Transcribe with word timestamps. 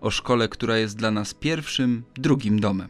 O 0.00 0.10
szkole, 0.10 0.48
która 0.48 0.78
jest 0.78 0.96
dla 0.96 1.10
nas 1.10 1.34
pierwszym, 1.34 2.02
drugim 2.14 2.60
domem. 2.60 2.88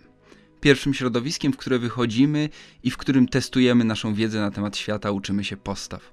Pierwszym 0.60 0.94
środowiskiem, 0.94 1.52
w 1.52 1.56
które 1.56 1.78
wychodzimy 1.78 2.48
i 2.82 2.90
w 2.90 2.96
którym 2.96 3.28
testujemy 3.28 3.84
naszą 3.84 4.14
wiedzę 4.14 4.40
na 4.40 4.50
temat 4.50 4.76
świata, 4.76 5.10
uczymy 5.10 5.44
się 5.44 5.56
postaw. 5.56 6.12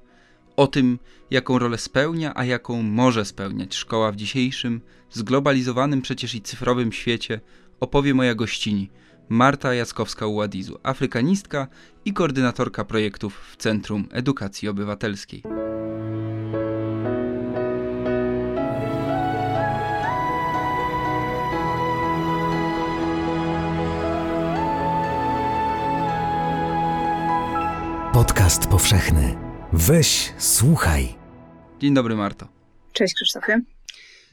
O 0.55 0.68
tym, 0.68 0.99
jaką 1.32 1.59
rolę 1.59 1.77
spełnia, 1.77 2.32
a 2.35 2.45
jaką 2.45 2.82
może 2.84 3.26
spełniać 3.26 3.76
szkoła 3.76 4.12
w 4.12 4.16
dzisiejszym, 4.16 4.82
zglobalizowanym 5.12 6.02
przecież 6.02 6.35
i 6.35 6.41
cyfrowym 6.41 6.91
świecie, 6.91 7.41
opowie 7.80 8.13
moja 8.13 8.35
gościni, 8.35 8.90
Marta 9.30 9.70
Jackowska-Uładizu, 9.70 10.76
afrykanistka 10.84 11.68
i 12.05 12.13
koordynatorka 12.13 12.85
projektów 12.85 13.40
w 13.52 13.57
Centrum 13.57 14.07
Edukacji 14.12 14.70
Obywatelskiej. 14.70 15.62
Podcast 28.14 28.68
powszechny. 28.68 29.36
Weź, 29.74 30.34
słuchaj. 30.38 31.16
Dzień 31.80 31.94
dobry, 31.94 32.16
Marto. 32.16 32.48
Cześć, 32.92 33.14
Krzysztofie. 33.14 33.62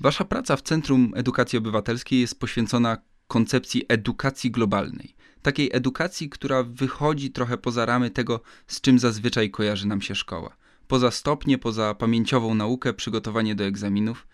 Wasza 0.00 0.24
praca 0.24 0.56
w 0.56 0.62
Centrum 0.62 1.12
Edukacji 1.16 1.58
Obywatelskiej 1.58 2.20
jest 2.20 2.40
poświęcona 2.40 2.98
koncepcji 3.28 3.84
edukacji 3.88 4.50
globalnej. 4.50 5.14
Takiej 5.42 5.70
edukacji, 5.72 6.28
która 6.28 6.62
wychodzi 6.62 7.30
trochę 7.30 7.58
poza 7.58 7.86
ramy 7.86 8.10
tego, 8.10 8.40
z 8.66 8.80
czym 8.80 8.98
zazwyczaj 8.98 9.50
kojarzy 9.50 9.86
nam 9.86 10.02
się 10.02 10.14
szkoła. 10.14 10.56
Poza 10.88 11.10
stopnie, 11.10 11.58
poza 11.58 11.94
pamięciową 11.94 12.54
naukę, 12.54 12.94
przygotowanie 12.94 13.54
do 13.54 13.64
egzaminów. 13.64 14.26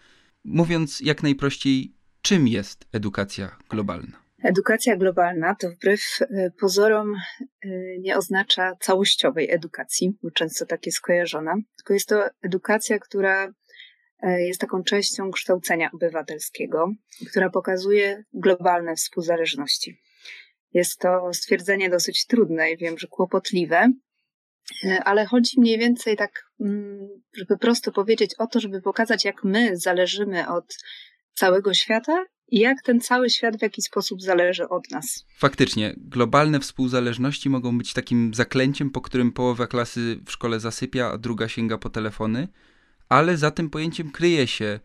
Mówiąc 0.45 1.01
jak 1.01 1.23
najprościej, 1.23 1.95
czym 2.23 2.49
jest 2.49 2.87
edukacja 2.93 3.57
globalna? 3.69 4.26
Edukacja 4.47 4.97
globalna 4.97 5.55
to 5.55 5.71
wbrew 5.71 6.01
e, 6.21 6.51
pozorom 6.61 7.15
e, 7.15 7.69
nie 7.99 8.17
oznacza 8.17 8.77
całościowej 8.81 9.51
edukacji, 9.51 10.19
bo 10.23 10.31
często 10.31 10.67
tak 10.67 10.87
jest 10.87 10.99
skojarzona, 10.99 11.55
tylko 11.77 11.95
jest 11.95 12.09
to 12.09 12.25
edukacja, 12.43 12.99
która 12.99 13.53
e, 14.23 14.43
jest 14.43 14.61
taką 14.61 14.83
częścią 14.83 15.31
kształcenia 15.31 15.91
obywatelskiego, 15.93 16.93
która 17.31 17.51
pokazuje 17.51 18.25
globalne 18.33 18.95
współzależności. 18.95 20.01
Jest 20.73 20.99
to 20.99 21.31
stwierdzenie 21.33 21.91
dosyć 21.91 22.27
trudne 22.27 22.71
i 22.71 22.77
wiem, 22.77 22.99
że 22.99 23.07
kłopotliwe, 23.07 23.93
ale 25.05 25.27
chodzi 25.27 25.61
mniej 25.61 25.79
więcej 25.79 26.17
tak, 26.17 26.45
mm, 26.61 27.09
żeby 27.37 27.59
prosto 27.59 27.93
powiedzieć 27.93 28.35
o 28.39 28.47
to, 28.47 28.61
żeby 28.61 28.83
pokazać, 28.83 29.25
jak 29.25 29.45
my 29.45 29.77
zależymy 29.77 30.49
od 30.49 30.79
całego 31.35 31.75
świata 31.75 32.25
i 32.49 32.59
jak 32.59 32.83
ten 32.83 33.01
cały 33.01 33.31
świat 33.31 33.57
w 33.57 33.63
jakiś 33.63 33.85
sposób 33.85 34.23
zależy 34.23 34.69
od 34.69 34.91
nas. 34.91 35.25
Faktycznie, 35.37 35.95
globalne 35.97 36.61
współzależności 36.61 37.51
mogą 37.51 37.79
być 37.79 37.93
takim 37.93 38.35
zaklęciem, 38.35 38.91
po 38.91 39.01
którym 39.01 39.33
połowa 39.33 39.67
klasy 39.67 40.19
w 40.27 40.31
szkole 40.31 40.61
zasypia, 40.61 41.11
a 41.11 41.19
druga 41.19 41.49
sięga 41.49 41.79
po 41.79 41.91
telefony, 41.91 42.49
ale 43.09 43.37
za 43.37 43.51
tym 43.51 43.71
pojęciem 43.71 44.11
kryje 44.11 44.47
się 44.47 44.81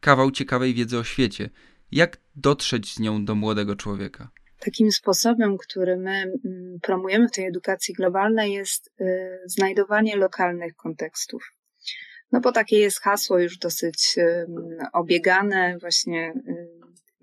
kawał 0.00 0.30
ciekawej 0.30 0.74
wiedzy 0.74 0.98
o 0.98 1.04
świecie. 1.04 1.50
Jak 1.92 2.16
dotrzeć 2.36 2.94
z 2.94 3.00
nią 3.00 3.24
do 3.24 3.34
młodego 3.34 3.76
człowieka? 3.76 4.30
Takim 4.58 4.92
sposobem, 4.92 5.58
który 5.58 5.96
my 5.96 6.10
mm, 6.44 6.78
promujemy 6.82 7.28
w 7.28 7.32
tej 7.32 7.46
edukacji 7.46 7.94
globalnej, 7.94 8.52
jest 8.52 8.90
y, 9.00 9.04
znajdowanie 9.46 10.16
lokalnych 10.16 10.74
kontekstów. 10.74 11.52
No 12.32 12.40
bo 12.40 12.52
takie 12.52 12.78
jest 12.78 13.00
hasło 13.00 13.38
już 13.38 13.58
dosyć 13.58 14.16
obiegane, 14.92 15.78
właśnie 15.80 16.32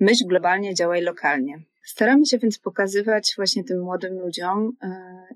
myśl 0.02 0.26
globalnie, 0.28 0.74
działaj 0.74 1.02
lokalnie. 1.02 1.64
Staramy 1.84 2.26
się 2.26 2.38
więc 2.38 2.60
pokazywać 2.60 3.34
właśnie 3.36 3.64
tym 3.64 3.82
młodym 3.82 4.20
ludziom 4.20 4.72
e, 4.84 4.88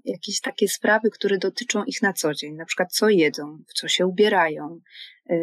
jakieś 0.06 0.42
takie 0.42 0.68
sprawy, 0.68 1.10
które 1.10 1.38
dotyczą 1.38 1.84
ich 1.84 2.02
na 2.02 2.14
co 2.14 2.34
dzień, 2.34 2.56
na 2.56 2.66
przykład 2.66 2.92
co 2.92 3.10
jedzą, 3.10 3.58
w 3.68 3.74
co 3.74 3.88
się 3.88 4.08
ubierają, 4.08 4.80
e, 5.30 5.38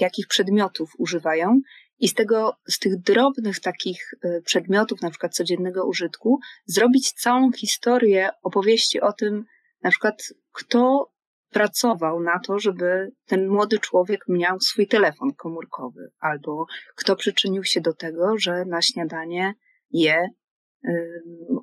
jakich 0.00 0.26
przedmiotów 0.26 0.90
używają 0.98 1.60
i 1.98 2.08
z 2.08 2.14
tego, 2.14 2.56
z 2.68 2.78
tych 2.78 2.96
drobnych 2.96 3.60
takich 3.60 4.14
e, 4.22 4.40
przedmiotów, 4.42 5.02
na 5.02 5.10
przykład 5.10 5.34
codziennego 5.34 5.86
użytku, 5.86 6.38
zrobić 6.66 7.12
całą 7.12 7.52
historię 7.52 8.28
opowieści 8.42 9.00
o 9.00 9.12
tym, 9.12 9.44
na 9.82 9.90
przykład 9.90 10.22
kto 10.52 11.10
pracował 11.50 12.20
na 12.20 12.38
to, 12.46 12.58
żeby 12.58 13.10
ten 13.26 13.48
młody 13.48 13.78
człowiek 13.78 14.20
miał 14.28 14.60
swój 14.60 14.86
telefon 14.86 15.34
komórkowy, 15.34 16.10
albo 16.20 16.66
kto 16.96 17.16
przyczynił 17.16 17.64
się 17.64 17.80
do 17.80 17.94
tego, 17.94 18.38
że 18.38 18.64
na 18.64 18.82
śniadanie 18.82 19.54
je 19.90 20.28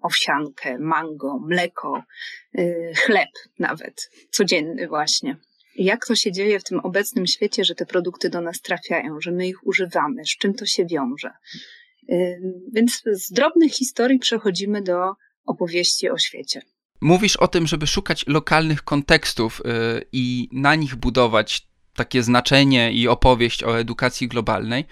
owsiankę, 0.01 0.77
mango, 0.79 1.39
mleko, 1.39 2.03
y, 2.59 2.91
chleb 2.95 3.29
nawet, 3.59 4.09
codzienny 4.31 4.87
właśnie. 4.87 5.37
Jak 5.75 6.05
to 6.05 6.15
się 6.15 6.31
dzieje 6.31 6.59
w 6.59 6.63
tym 6.63 6.79
obecnym 6.79 7.27
świecie, 7.27 7.63
że 7.63 7.75
te 7.75 7.85
produkty 7.85 8.29
do 8.29 8.41
nas 8.41 8.61
trafiają, 8.61 9.21
że 9.21 9.31
my 9.31 9.47
ich 9.47 9.67
używamy, 9.67 10.25
z 10.25 10.37
czym 10.37 10.53
to 10.53 10.65
się 10.65 10.85
wiąże. 10.85 11.31
Więc 12.73 13.01
z 13.05 13.31
drobnych 13.31 13.71
historii 13.71 14.19
przechodzimy 14.19 14.81
do 14.81 15.13
opowieści 15.45 16.09
o 16.09 16.17
świecie. 16.17 16.61
Mówisz 17.01 17.35
o 17.35 17.47
tym, 17.47 17.67
żeby 17.67 17.87
szukać 17.87 18.27
lokalnych 18.27 18.83
kontekstów 18.83 19.61
yy, 19.65 20.05
i 20.11 20.49
na 20.51 20.75
nich 20.75 20.95
budować 20.95 21.67
takie 21.93 22.23
znaczenie 22.23 22.91
i 22.91 23.07
opowieść 23.07 23.63
o 23.63 23.79
edukacji 23.79 24.27
globalnej. 24.27 24.85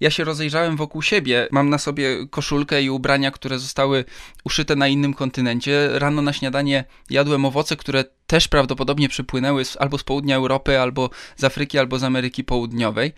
Ja 0.00 0.10
się 0.10 0.24
rozejrzałem 0.24 0.76
wokół 0.76 1.02
siebie. 1.02 1.48
Mam 1.50 1.70
na 1.70 1.78
sobie 1.78 2.26
koszulkę 2.30 2.82
i 2.82 2.90
ubrania, 2.90 3.30
które 3.30 3.58
zostały 3.58 4.04
uszyte 4.44 4.76
na 4.76 4.88
innym 4.88 5.14
kontynencie. 5.14 5.88
Rano 5.92 6.22
na 6.22 6.32
śniadanie 6.32 6.84
jadłem 7.10 7.44
owoce, 7.44 7.76
które 7.76 8.04
też 8.26 8.48
prawdopodobnie 8.48 9.08
przypłynęły 9.08 9.62
albo 9.78 9.98
z 9.98 10.04
południa 10.04 10.36
Europy, 10.36 10.80
albo 10.80 11.10
z 11.36 11.44
Afryki, 11.44 11.78
albo 11.78 11.98
z 11.98 12.04
Ameryki 12.04 12.44
Południowej. 12.44 13.12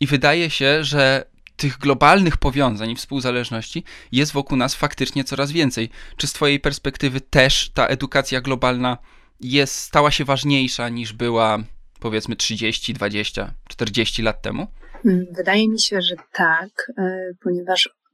I 0.00 0.06
wydaje 0.06 0.50
się, 0.50 0.84
że 0.84 1.24
tych 1.58 1.78
globalnych 1.78 2.36
powiązań 2.36 2.90
i 2.90 2.96
współzależności 2.96 3.84
jest 4.12 4.32
wokół 4.32 4.58
nas 4.58 4.74
faktycznie 4.74 5.24
coraz 5.24 5.52
więcej. 5.52 5.90
Czy 6.16 6.26
z 6.26 6.32
Twojej 6.32 6.60
perspektywy 6.60 7.20
też 7.20 7.70
ta 7.74 7.86
edukacja 7.86 8.40
globalna 8.40 8.98
jest, 9.40 9.74
stała 9.74 10.10
się 10.10 10.24
ważniejsza 10.24 10.88
niż 10.88 11.12
była 11.12 11.58
powiedzmy 12.00 12.36
30, 12.36 12.94
20, 12.94 13.54
40 13.68 14.22
lat 14.22 14.42
temu? 14.42 14.66
Hmm, 15.02 15.26
wydaje 15.36 15.68
mi 15.68 15.80
się, 15.80 16.02
że 16.02 16.14
tak, 16.32 16.92
e, 16.98 17.30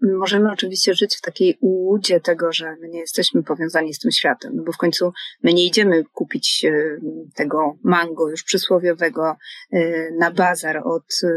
możemy 0.03 0.53
oczywiście 0.53 0.94
żyć 0.94 1.16
w 1.16 1.21
takiej 1.21 1.59
ułudzie 1.60 2.21
tego, 2.21 2.53
że 2.53 2.77
my 2.81 2.88
nie 2.88 3.00
jesteśmy 3.00 3.43
powiązani 3.43 3.94
z 3.94 3.99
tym 3.99 4.10
światem, 4.10 4.53
no 4.56 4.62
bo 4.62 4.72
w 4.72 4.77
końcu 4.77 5.12
my 5.43 5.53
nie 5.53 5.66
idziemy 5.66 6.05
kupić 6.12 6.65
e, 6.65 6.97
tego 7.34 7.78
mango 7.82 8.28
już 8.31 8.43
przysłowiowego 8.43 9.37
e, 9.72 10.10
na 10.19 10.31
bazar 10.31 10.82
od, 10.84 11.21
e, 11.25 11.28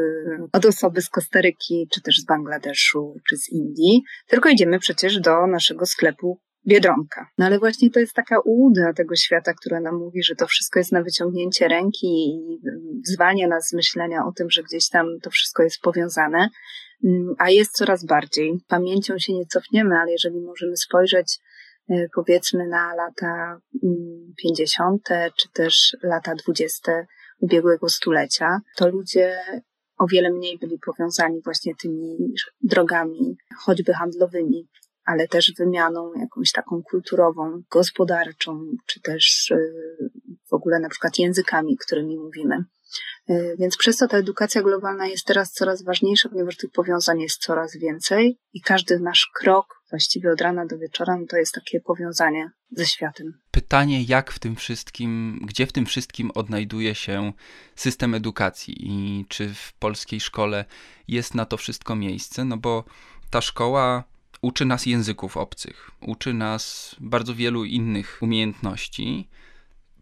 od 0.52 0.66
osoby 0.66 1.02
z 1.02 1.10
Kostaryki, 1.10 1.88
czy 1.94 2.02
też 2.02 2.20
z 2.22 2.26
Bangladeszu, 2.26 3.16
czy 3.30 3.38
z 3.38 3.50
Indii, 3.50 4.04
tylko 4.28 4.50
idziemy 4.50 4.80
przecież 4.80 5.20
do 5.20 5.48
naszego 5.48 5.86
sklepu 5.86 6.40
Biedronka. 6.68 7.28
No 7.38 7.46
ale 7.46 7.60
właśnie 7.60 7.90
to 7.90 8.00
jest 8.00 8.14
taka 8.14 8.40
ułuda 8.40 8.94
tego 8.94 9.16
świata, 9.16 9.54
która 9.54 9.80
nam 9.80 9.96
mówi, 9.96 10.24
że 10.24 10.36
to 10.36 10.48
wszystko 10.48 10.80
jest 10.80 10.92
na 10.92 11.04
wyciągnięcie 11.04 11.68
ręki 11.68 12.08
i 12.08 12.60
zwalnia 13.04 13.48
nas 13.48 13.68
z 13.68 13.74
myślenia 13.74 14.26
o 14.26 14.32
tym, 14.32 14.50
że 14.50 14.64
gdzieś 14.64 14.90
tam 14.90 15.08
to 15.24 15.30
wszystko 15.30 15.64
jest 15.64 15.82
powiązane. 15.82 16.50
Mm, 17.04 17.36
a 17.40 17.50
jest 17.50 17.72
coraz 17.72 18.06
bardziej. 18.06 18.60
Pamięcią 18.68 19.20
się 19.20 19.34
nie 19.34 19.46
cofniemy, 19.46 19.96
ale 19.96 20.12
jeżeli 20.12 20.42
możemy 20.42 20.78
spojrzeć 20.78 21.40
e, 21.90 22.08
powiedzmy 22.16 22.68
na 22.68 22.96
lata 22.96 23.60
50. 24.44 25.12
Mm, 25.12 25.32
czy 25.38 25.50
też 25.54 25.98
lata 26.04 26.36
20. 26.36 26.92
ubiegłego 27.40 27.90
stulecia, 27.90 28.60
to 28.78 28.88
ludzie 28.88 29.38
o 29.98 30.08
wiele 30.08 30.32
mniej 30.32 30.58
byli 30.58 30.80
powiązani 30.86 31.42
właśnie 31.44 31.74
tymi 31.76 32.18
drogami, 32.62 33.38
choćby 33.66 33.94
handlowymi, 33.94 34.68
ale 35.08 35.28
też 35.28 35.54
wymianą 35.58 36.14
jakąś 36.14 36.52
taką 36.52 36.84
kulturową, 36.84 37.62
gospodarczą, 37.72 38.66
czy 38.86 39.02
też 39.02 39.52
e, 39.52 39.58
w 40.50 40.54
ogóle 40.54 40.80
na 40.80 40.90
przykład 40.90 41.20
językami, 41.20 41.78
którymi 41.78 42.18
mówimy. 42.18 42.66
E, 43.30 43.58
więc 43.58 43.78
przez 43.78 43.98
to 43.98 44.08
ta 44.08 44.18
edukacja 44.18 44.62
globalna 44.62 45.08
jest 45.08 45.26
teraz 45.26 45.52
coraz 45.52 45.84
ważniejsza, 45.84 46.30
ponieważ 46.30 46.58
tych 46.58 46.72
powiązań 46.72 47.22
jest 47.22 47.42
coraz 47.42 47.78
więcej 47.78 48.40
i 48.54 48.62
każdy 48.62 49.00
nasz 49.00 49.32
krok, 49.36 49.66
właściwie 49.90 50.32
od 50.32 50.42
rana 50.42 50.66
do 50.66 50.78
wieczora, 50.78 51.18
no 51.18 51.26
to 51.30 51.38
jest 51.38 51.54
takie 51.54 51.80
powiązanie 51.80 52.52
ze 52.72 52.86
światem. 52.86 53.34
Pytanie, 53.52 54.04
jak 54.04 54.32
w 54.32 54.40
tym 54.40 54.56
wszystkim, 54.56 55.40
gdzie 55.46 55.68
w 55.68 55.72
tym 55.72 55.86
wszystkim 55.86 56.32
odnajduje 56.32 56.96
się 56.96 57.34
system 57.76 58.14
edukacji 58.14 58.76
i 58.80 59.26
czy 59.30 59.54
w 59.54 59.74
polskiej 59.74 60.20
szkole 60.20 60.66
jest 61.08 61.36
na 61.36 61.46
to 61.46 61.58
wszystko 61.58 61.96
miejsce? 61.96 62.46
No 62.46 62.58
bo 62.58 62.84
ta 63.30 63.42
szkoła 63.42 64.04
uczy 64.48 64.66
nas 64.66 64.86
języków 64.86 65.38
obcych, 65.38 65.92
uczy 66.02 66.34
nas 66.34 66.96
bardzo 67.00 67.36
wielu 67.36 67.66
innych 67.66 68.18
umiejętności, 68.22 69.28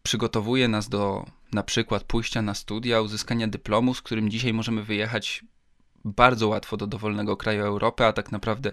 przygotowuje 0.03 0.67
nas 0.67 0.89
do 0.89 1.25
na 1.51 1.63
przykład 1.63 2.03
pójścia 2.03 2.41
na 2.41 2.53
studia, 2.53 3.01
uzyskania 3.01 3.47
dyplomu, 3.47 3.93
z 3.93 4.01
którym 4.01 4.29
dzisiaj 4.29 4.53
możemy 4.53 4.83
wyjechać 4.83 5.43
bardzo 6.03 6.47
łatwo 6.47 6.77
do 6.77 6.87
dowolnego 6.87 7.37
kraju 7.37 7.65
Europy, 7.65 8.05
a 8.05 8.13
tak 8.13 8.31
naprawdę 8.31 8.71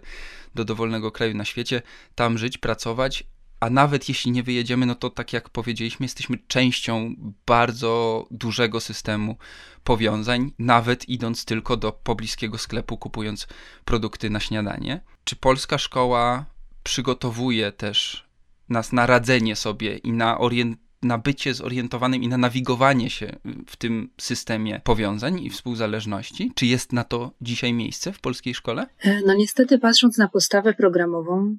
do 0.54 0.64
dowolnego 0.64 1.10
kraju 1.10 1.34
na 1.34 1.44
świecie, 1.44 1.82
tam 2.14 2.38
żyć, 2.38 2.58
pracować, 2.58 3.24
a 3.62 3.70
nawet 3.70 4.08
jeśli 4.08 4.30
nie 4.30 4.42
wyjedziemy, 4.42 4.86
no 4.86 4.94
to 4.94 5.10
tak 5.10 5.32
jak 5.32 5.50
powiedzieliśmy, 5.50 6.04
jesteśmy 6.04 6.38
częścią 6.46 7.14
bardzo 7.46 8.26
dużego 8.30 8.80
systemu 8.80 9.36
powiązań, 9.84 10.52
nawet 10.58 11.08
idąc 11.08 11.44
tylko 11.44 11.76
do 11.76 11.92
pobliskiego 11.92 12.58
sklepu, 12.58 12.96
kupując 12.96 13.46
produkty 13.84 14.30
na 14.30 14.40
śniadanie. 14.40 15.00
Czy 15.24 15.36
polska 15.36 15.78
szkoła 15.78 16.44
przygotowuje 16.82 17.72
też 17.72 18.26
nas 18.68 18.92
na 18.92 19.06
radzenie 19.06 19.56
sobie 19.56 19.96
i 19.96 20.12
na 20.12 20.38
na 21.02 21.18
bycie 21.18 21.54
zorientowanym 21.54 22.22
i 22.22 22.28
na 22.28 22.38
nawigowanie 22.38 23.10
się 23.10 23.36
w 23.66 23.76
tym 23.76 24.10
systemie 24.20 24.80
powiązań 24.84 25.40
i 25.40 25.50
współzależności? 25.50 26.52
Czy 26.54 26.66
jest 26.66 26.92
na 26.92 27.04
to 27.04 27.32
dzisiaj 27.40 27.72
miejsce 27.72 28.12
w 28.12 28.20
polskiej 28.20 28.54
szkole? 28.54 28.86
E, 29.04 29.20
no 29.26 29.34
niestety, 29.34 29.78
patrząc 29.78 30.18
na 30.18 30.28
postawę 30.28 30.74
programową, 30.74 31.56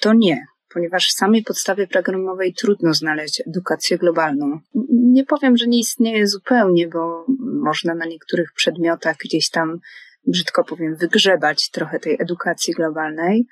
to 0.00 0.12
nie, 0.14 0.46
ponieważ 0.74 1.08
w 1.08 1.16
samej 1.16 1.42
podstawie 1.42 1.86
programowej 1.86 2.54
trudno 2.54 2.94
znaleźć 2.94 3.42
edukację 3.46 3.98
globalną. 3.98 4.60
Nie 4.90 5.24
powiem, 5.24 5.56
że 5.56 5.66
nie 5.66 5.78
istnieje 5.78 6.26
zupełnie, 6.26 6.88
bo 6.88 7.26
można 7.62 7.94
na 7.94 8.06
niektórych 8.06 8.52
przedmiotach 8.56 9.16
gdzieś 9.24 9.50
tam, 9.50 9.78
brzydko 10.26 10.64
powiem, 10.64 10.96
wygrzebać 10.96 11.70
trochę 11.70 12.00
tej 12.00 12.16
edukacji 12.20 12.74
globalnej, 12.74 13.46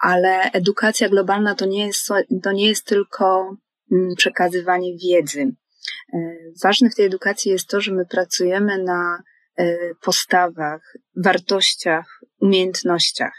ale 0.00 0.50
edukacja 0.52 1.08
globalna 1.08 1.54
to 1.54 1.66
nie 1.66 1.86
jest, 1.86 2.08
to 2.42 2.52
nie 2.52 2.68
jest 2.68 2.86
tylko 2.86 3.56
Mm, 3.92 4.14
przekazywanie 4.16 4.96
wiedzy. 4.98 5.52
E, 6.14 6.18
ważne 6.64 6.90
w 6.90 6.94
tej 6.94 7.06
edukacji 7.06 7.52
jest 7.52 7.68
to, 7.68 7.80
że 7.80 7.92
my 7.92 8.06
pracujemy 8.06 8.82
na 8.82 9.22
e, 9.56 9.76
postawach, 9.94 10.96
wartościach, 11.24 12.20
umiejętnościach. 12.40 13.34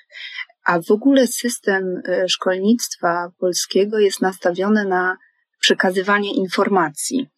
A 0.65 0.81
w 0.81 0.91
ogóle 0.91 1.27
system 1.27 2.01
e, 2.07 2.29
szkolnictwa 2.29 3.31
polskiego 3.39 3.99
jest 3.99 4.21
nastawiony 4.21 4.85
na 4.85 5.17
przekazywanie 5.59 6.33
informacji. 6.33 7.29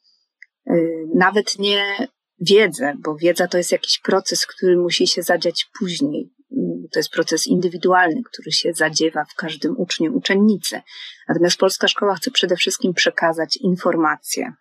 Nawet 1.16 1.60
nie 1.60 2.08
wiedzę, 2.40 2.94
bo 3.00 3.16
wiedza 3.16 3.48
to 3.48 3.58
jest 3.58 3.72
jakiś 3.72 4.00
proces, 4.00 4.46
który 4.46 4.78
musi 4.78 5.08
się 5.08 5.22
zadziać 5.22 5.70
później 5.80 6.30
to 6.92 7.00
jest 7.00 7.12
proces 7.12 7.48
indywidualny, 7.48 8.22
który 8.24 8.52
się 8.52 8.74
zadziewa 8.74 9.26
w 9.26 9.36
każdym 9.36 9.78
uczniu, 9.78 10.18
uczennicy. 10.18 10.82
Natomiast 11.28 11.58
polska 11.58 11.88
szkoła 11.88 12.16
chce 12.16 12.32
przede 12.32 12.56
wszystkim 12.56 12.94
przekazać 12.94 13.58
informacje. 13.58 14.54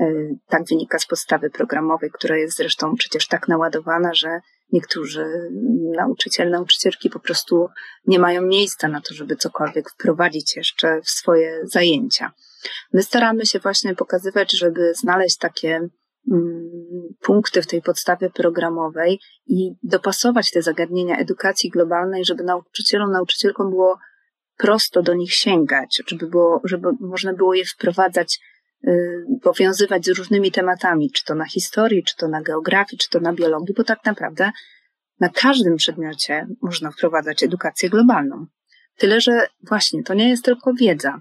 E, 0.00 0.06
tak 0.48 0.64
wynika 0.64 0.98
z 0.98 1.06
podstawy 1.06 1.50
programowej, 1.50 2.10
która 2.10 2.36
jest 2.36 2.56
zresztą 2.56 2.94
przecież 2.94 3.26
tak 3.26 3.48
naładowana, 3.48 4.14
że 4.14 4.40
niektórzy 4.72 5.24
nauczyciele, 5.96 6.50
nauczycielki 6.50 7.10
po 7.10 7.20
prostu 7.20 7.68
nie 8.06 8.18
mają 8.18 8.42
miejsca 8.42 8.88
na 8.88 9.00
to, 9.00 9.14
żeby 9.14 9.36
cokolwiek 9.36 9.90
wprowadzić 9.90 10.56
jeszcze 10.56 11.00
w 11.02 11.10
swoje 11.10 11.60
zajęcia. 11.64 12.32
My 12.92 13.02
staramy 13.02 13.46
się 13.46 13.58
właśnie 13.58 13.94
pokazywać, 13.94 14.58
żeby 14.58 14.92
znaleźć 14.94 15.36
takie 15.36 15.88
Mm, 16.28 16.70
punkty 17.20 17.62
w 17.62 17.66
tej 17.66 17.82
podstawie 17.82 18.30
programowej 18.30 19.20
i 19.46 19.70
dopasować 19.82 20.50
te 20.50 20.62
zagadnienia 20.62 21.18
edukacji 21.18 21.70
globalnej, 21.70 22.24
żeby 22.24 22.44
nauczycielom, 22.44 23.12
nauczycielkom 23.12 23.70
było 23.70 23.98
prosto 24.56 25.02
do 25.02 25.14
nich 25.14 25.32
sięgać, 25.32 26.02
żeby, 26.08 26.26
było, 26.26 26.60
żeby 26.64 26.88
można 27.00 27.32
było 27.32 27.54
je 27.54 27.64
wprowadzać, 27.64 28.40
powiązywać 29.42 30.06
z 30.06 30.18
różnymi 30.18 30.52
tematami, 30.52 31.10
czy 31.10 31.24
to 31.24 31.34
na 31.34 31.44
historii, 31.44 32.04
czy 32.04 32.16
to 32.16 32.28
na 32.28 32.42
geografii, 32.42 32.98
czy 32.98 33.08
to 33.08 33.20
na 33.20 33.32
biologii, 33.32 33.74
bo 33.74 33.84
tak 33.84 34.04
naprawdę 34.04 34.50
na 35.20 35.28
każdym 35.28 35.76
przedmiocie 35.76 36.46
można 36.62 36.90
wprowadzać 36.90 37.42
edukację 37.42 37.90
globalną. 37.90 38.46
Tyle, 38.96 39.20
że 39.20 39.46
właśnie 39.68 40.02
to 40.02 40.14
nie 40.14 40.28
jest 40.28 40.44
tylko 40.44 40.74
wiedza. 40.74 41.20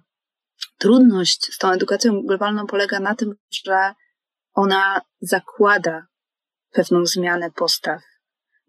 Trudność 0.78 1.54
z 1.54 1.58
tą 1.58 1.72
edukacją 1.72 2.22
globalną 2.22 2.68
polega 2.68 3.00
na 3.00 3.16
tym, 3.16 3.36
że 3.66 3.94
ona 4.54 5.02
zakłada 5.22 6.08
pewną 6.72 7.06
zmianę 7.06 7.52
postaw, 7.52 8.02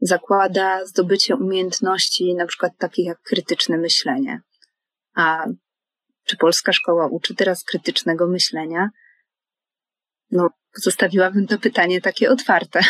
zakłada 0.00 0.86
zdobycie 0.86 1.36
umiejętności, 1.36 2.34
na 2.34 2.46
przykład 2.46 2.72
takich 2.78 3.06
jak 3.06 3.20
krytyczne 3.22 3.78
myślenie. 3.78 4.40
A 5.16 5.46
czy 6.30 6.36
polska 6.36 6.72
szkoła 6.72 7.06
uczy 7.06 7.34
teraz 7.34 7.64
krytycznego 7.64 8.26
myślenia? 8.26 8.88
No, 10.30 10.50
zostawiłabym 10.74 11.46
to 11.46 11.58
pytanie 11.58 12.00
takie 12.00 12.30
otwarte. 12.30 12.80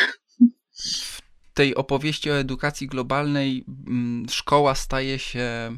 W 0.75 1.21
tej 1.55 1.75
opowieści 1.75 2.31
o 2.31 2.39
edukacji 2.39 2.87
globalnej 2.87 3.65
mm, 3.87 4.27
szkoła 4.29 4.75
staje 4.75 5.19
się 5.19 5.77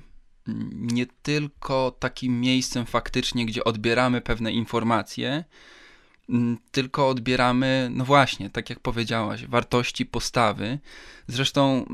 mm, 0.48 0.86
nie 0.86 1.06
tylko 1.22 1.96
takim 1.98 2.40
miejscem 2.40 2.86
faktycznie, 2.86 3.46
gdzie 3.46 3.64
odbieramy 3.64 4.20
pewne 4.20 4.52
informacje, 4.52 5.44
Mm, 6.28 6.58
tylko 6.70 7.08
odbieramy, 7.08 7.88
no 7.92 8.04
właśnie, 8.04 8.50
tak 8.50 8.70
jak 8.70 8.80
powiedziałaś, 8.80 9.46
wartości, 9.46 10.06
postawy. 10.06 10.78
Zresztą 11.26 11.86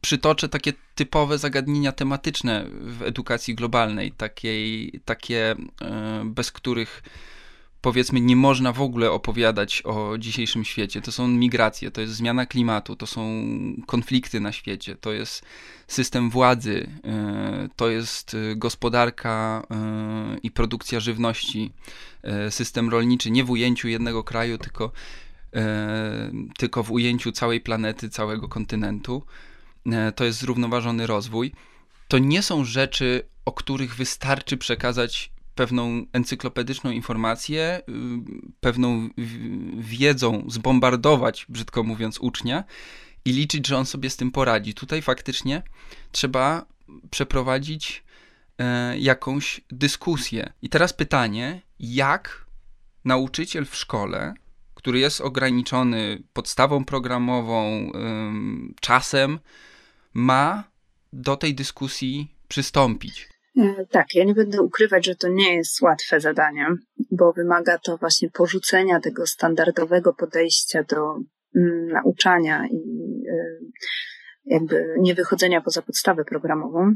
przytoczę 0.00 0.48
takie 0.48 0.72
typowe 0.94 1.38
zagadnienia 1.38 1.92
tematyczne 1.92 2.66
w 2.70 3.02
edukacji 3.02 3.54
globalnej, 3.54 4.12
takiej, 4.12 5.00
takie, 5.04 5.54
e, 5.82 6.22
bez 6.24 6.52
których 6.52 7.02
powiedzmy 7.80 8.20
nie 8.20 8.36
można 8.36 8.72
w 8.72 8.80
ogóle 8.80 9.10
opowiadać 9.10 9.82
o 9.84 10.18
dzisiejszym 10.18 10.64
świecie. 10.64 11.00
To 11.00 11.12
są 11.12 11.28
migracje, 11.28 11.90
to 11.90 12.00
jest 12.00 12.12
zmiana 12.12 12.46
klimatu, 12.46 12.96
to 12.96 13.06
są 13.06 13.44
konflikty 13.86 14.40
na 14.40 14.52
świecie, 14.52 14.96
to 14.96 15.12
jest 15.12 15.44
system 15.86 16.30
władzy, 16.30 16.90
e, 17.04 17.68
to 17.76 17.90
jest 17.90 18.36
gospodarka 18.56 19.62
e, 19.70 20.38
i 20.42 20.50
produkcja 20.50 21.00
żywności, 21.00 21.72
system 22.50 22.90
rolniczy 22.90 23.30
nie 23.30 23.44
w 23.44 23.50
ujęciu 23.50 23.88
jednego 23.88 24.24
kraju, 24.24 24.58
tylko, 24.58 24.92
tylko 26.58 26.82
w 26.82 26.90
ujęciu 26.90 27.32
całej 27.32 27.60
planety, 27.60 28.10
całego 28.10 28.48
kontynentu. 28.48 29.22
To 30.16 30.24
jest 30.24 30.38
zrównoważony 30.38 31.06
rozwój. 31.06 31.52
To 32.08 32.18
nie 32.18 32.42
są 32.42 32.64
rzeczy, 32.64 33.22
o 33.44 33.52
których 33.52 33.94
wystarczy 33.94 34.56
przekazać 34.56 35.32
pewną 35.54 36.06
encyklopedyczną 36.12 36.90
informację, 36.90 37.82
y, 37.88 37.92
pewną 38.60 39.08
wiedzą 39.78 40.44
zbombardować, 40.48 41.46
brzydko 41.48 41.82
mówiąc, 41.82 42.18
ucznia 42.18 42.64
i 43.24 43.32
liczyć, 43.32 43.66
że 43.66 43.78
on 43.78 43.86
sobie 43.86 44.10
z 44.10 44.16
tym 44.16 44.30
poradzi. 44.30 44.74
Tutaj 44.74 45.02
faktycznie 45.02 45.62
trzeba 46.12 46.66
przeprowadzić 47.10 48.04
e, 48.58 48.98
jakąś 48.98 49.60
dyskusję. 49.70 50.52
I 50.62 50.68
teraz 50.68 50.92
pytanie, 50.92 51.62
jak 51.80 52.46
nauczyciel 53.04 53.66
w 53.66 53.76
szkole, 53.76 54.34
który 54.74 54.98
jest 54.98 55.20
ograniczony 55.20 56.22
podstawą 56.32 56.84
programową, 56.84 57.92
czasem, 58.80 59.38
ma 60.14 60.70
do 61.12 61.36
tej 61.36 61.54
dyskusji 61.54 62.36
przystąpić? 62.48 63.28
E, 63.58 63.86
tak, 63.90 64.14
ja 64.14 64.24
nie 64.24 64.34
będę 64.34 64.62
ukrywać, 64.62 65.06
że 65.06 65.14
to 65.14 65.28
nie 65.28 65.54
jest 65.54 65.82
łatwe 65.82 66.20
zadanie, 66.20 66.66
bo 67.10 67.32
wymaga 67.32 67.78
to 67.78 67.96
właśnie 67.96 68.30
porzucenia 68.30 69.00
tego 69.00 69.26
standardowego 69.26 70.14
podejścia 70.14 70.82
do 70.82 71.16
mm, 71.56 71.88
nauczania 71.88 72.66
i 72.70 72.76
e, 73.30 73.58
jakby 74.44 74.94
nie 74.98 75.14
wychodzenia 75.14 75.60
poza 75.60 75.82
podstawę 75.82 76.24
programową. 76.24 76.94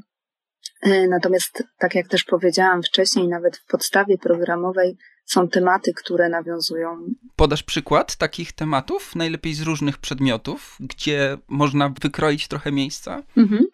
E, 0.82 1.08
natomiast, 1.08 1.64
tak 1.78 1.94
jak 1.94 2.08
też 2.08 2.24
powiedziałam 2.24 2.82
wcześniej, 2.82 3.28
nawet 3.28 3.56
w 3.56 3.66
podstawie 3.66 4.18
programowej 4.18 4.96
są 5.24 5.48
tematy, 5.48 5.92
które 5.96 6.28
nawiązują. 6.28 7.06
Podasz 7.36 7.62
przykład 7.62 8.16
takich 8.16 8.52
tematów, 8.52 9.16
najlepiej 9.16 9.54
z 9.54 9.62
różnych 9.62 9.98
przedmiotów, 9.98 10.76
gdzie 10.80 11.38
można 11.48 11.92
wykroić 12.02 12.48
trochę 12.48 12.72
miejsca? 12.72 13.22
Mhm. 13.36 13.66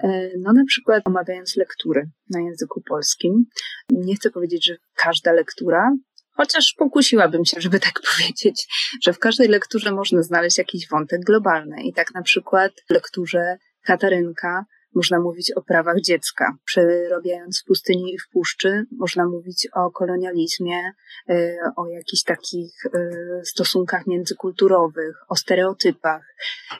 E, 0.00 0.30
no, 0.38 0.52
na 0.52 0.64
przykład 0.66 1.02
omawiając 1.06 1.56
lektury 1.56 2.10
na 2.30 2.40
języku 2.40 2.82
polskim. 2.88 3.44
Nie 3.90 4.14
chcę 4.14 4.30
powiedzieć, 4.30 4.66
że 4.66 4.76
każda 4.96 5.32
lektura, 5.32 5.92
Chociaż 6.34 6.74
pokusiłabym 6.78 7.44
się, 7.44 7.60
żeby 7.60 7.80
tak 7.80 8.00
powiedzieć, 8.12 8.66
że 9.02 9.12
w 9.12 9.18
każdej 9.18 9.48
lekturze 9.48 9.92
można 9.92 10.22
znaleźć 10.22 10.58
jakiś 10.58 10.88
wątek 10.88 11.20
globalny. 11.20 11.82
I 11.82 11.92
tak 11.92 12.14
na 12.14 12.22
przykład 12.22 12.72
w 12.88 12.92
lekturze 12.92 13.56
Katarynka 13.84 14.64
można 14.94 15.20
mówić 15.20 15.52
o 15.52 15.62
prawach 15.62 16.00
dziecka. 16.00 16.56
Przerobiając 16.64 17.62
w 17.62 17.64
pustyni 17.64 18.14
i 18.14 18.18
w 18.18 18.28
puszczy, 18.32 18.84
można 18.98 19.26
mówić 19.26 19.68
o 19.74 19.90
kolonializmie, 19.90 20.92
y, 21.30 21.58
o 21.76 21.86
jakichś 21.86 22.22
takich 22.22 22.86
y, 22.86 23.40
stosunkach 23.44 24.06
międzykulturowych, 24.06 25.16
o 25.28 25.36
stereotypach. 25.36 26.34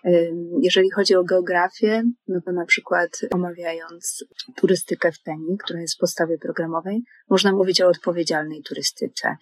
Y, 0.06 0.32
jeżeli 0.60 0.90
chodzi 0.90 1.14
o 1.14 1.24
geografię, 1.24 2.02
no 2.28 2.40
to 2.40 2.52
na 2.52 2.64
przykład 2.64 3.10
omawiając 3.30 4.24
turystykę 4.56 5.12
w 5.12 5.22
Penii, 5.22 5.58
która 5.64 5.80
jest 5.80 5.94
w 5.94 5.98
podstawie 5.98 6.38
programowej, 6.38 7.02
można 7.30 7.52
mówić 7.52 7.80
o 7.80 7.88
odpowiedzialnej 7.88 8.62
turystyce. 8.62 9.36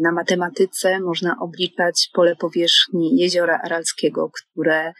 Na 0.00 0.12
matematyce 0.12 1.00
można 1.00 1.36
obliczać 1.40 2.10
pole 2.12 2.36
powierzchni 2.36 3.16
jeziora 3.16 3.60
Aralskiego, 3.64 4.30
które 4.30 4.92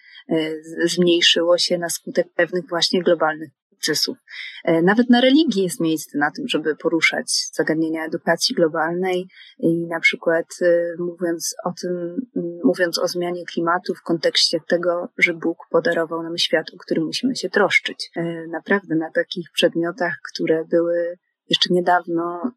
zmniejszyło 0.84 1.58
się 1.58 1.78
na 1.78 1.88
skutek 1.88 2.26
pewnych 2.34 2.68
właśnie 2.68 3.02
globalnych 3.02 3.50
procesów. 3.76 4.18
E, 4.64 4.82
nawet 4.82 5.10
na 5.10 5.20
religii 5.20 5.62
jest 5.62 5.80
miejsce 5.80 6.18
na 6.18 6.30
tym, 6.30 6.48
żeby 6.48 6.76
poruszać 6.76 7.48
zagadnienia 7.52 8.04
edukacji 8.04 8.54
globalnej 8.54 9.28
i 9.58 9.86
na 9.86 10.00
przykład 10.00 10.46
e, 10.62 10.94
mówiąc 10.98 11.54
o 11.64 11.72
tym, 11.80 12.16
mówiąc 12.64 12.98
o 12.98 13.08
zmianie 13.08 13.44
klimatu 13.44 13.94
w 13.94 14.02
kontekście 14.02 14.58
tego, 14.68 15.08
że 15.18 15.34
Bóg 15.34 15.58
podarował 15.70 16.22
nam 16.22 16.38
świat, 16.38 16.66
o 16.74 16.78
który 16.78 17.00
musimy 17.00 17.36
się 17.36 17.50
troszczyć. 17.50 18.10
E, 18.16 18.46
naprawdę 18.46 18.94
na 18.94 19.10
takich 19.10 19.50
przedmiotach, 19.52 20.14
które 20.32 20.64
były 20.64 21.18
jeszcze 21.48 21.74
niedawno 21.74 22.52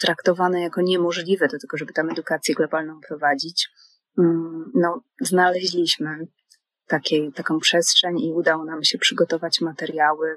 traktowane 0.00 0.60
jako 0.60 0.82
niemożliwe 0.82 1.48
do 1.48 1.58
tego, 1.58 1.76
żeby 1.76 1.92
tam 1.92 2.10
edukację 2.10 2.54
globalną 2.54 3.00
prowadzić, 3.08 3.68
no, 4.74 5.02
znaleźliśmy 5.20 6.26
takiej, 6.88 7.32
taką 7.32 7.58
przestrzeń 7.58 8.20
i 8.20 8.32
udało 8.32 8.64
nam 8.64 8.84
się 8.84 8.98
przygotować 8.98 9.60
materiały 9.60 10.36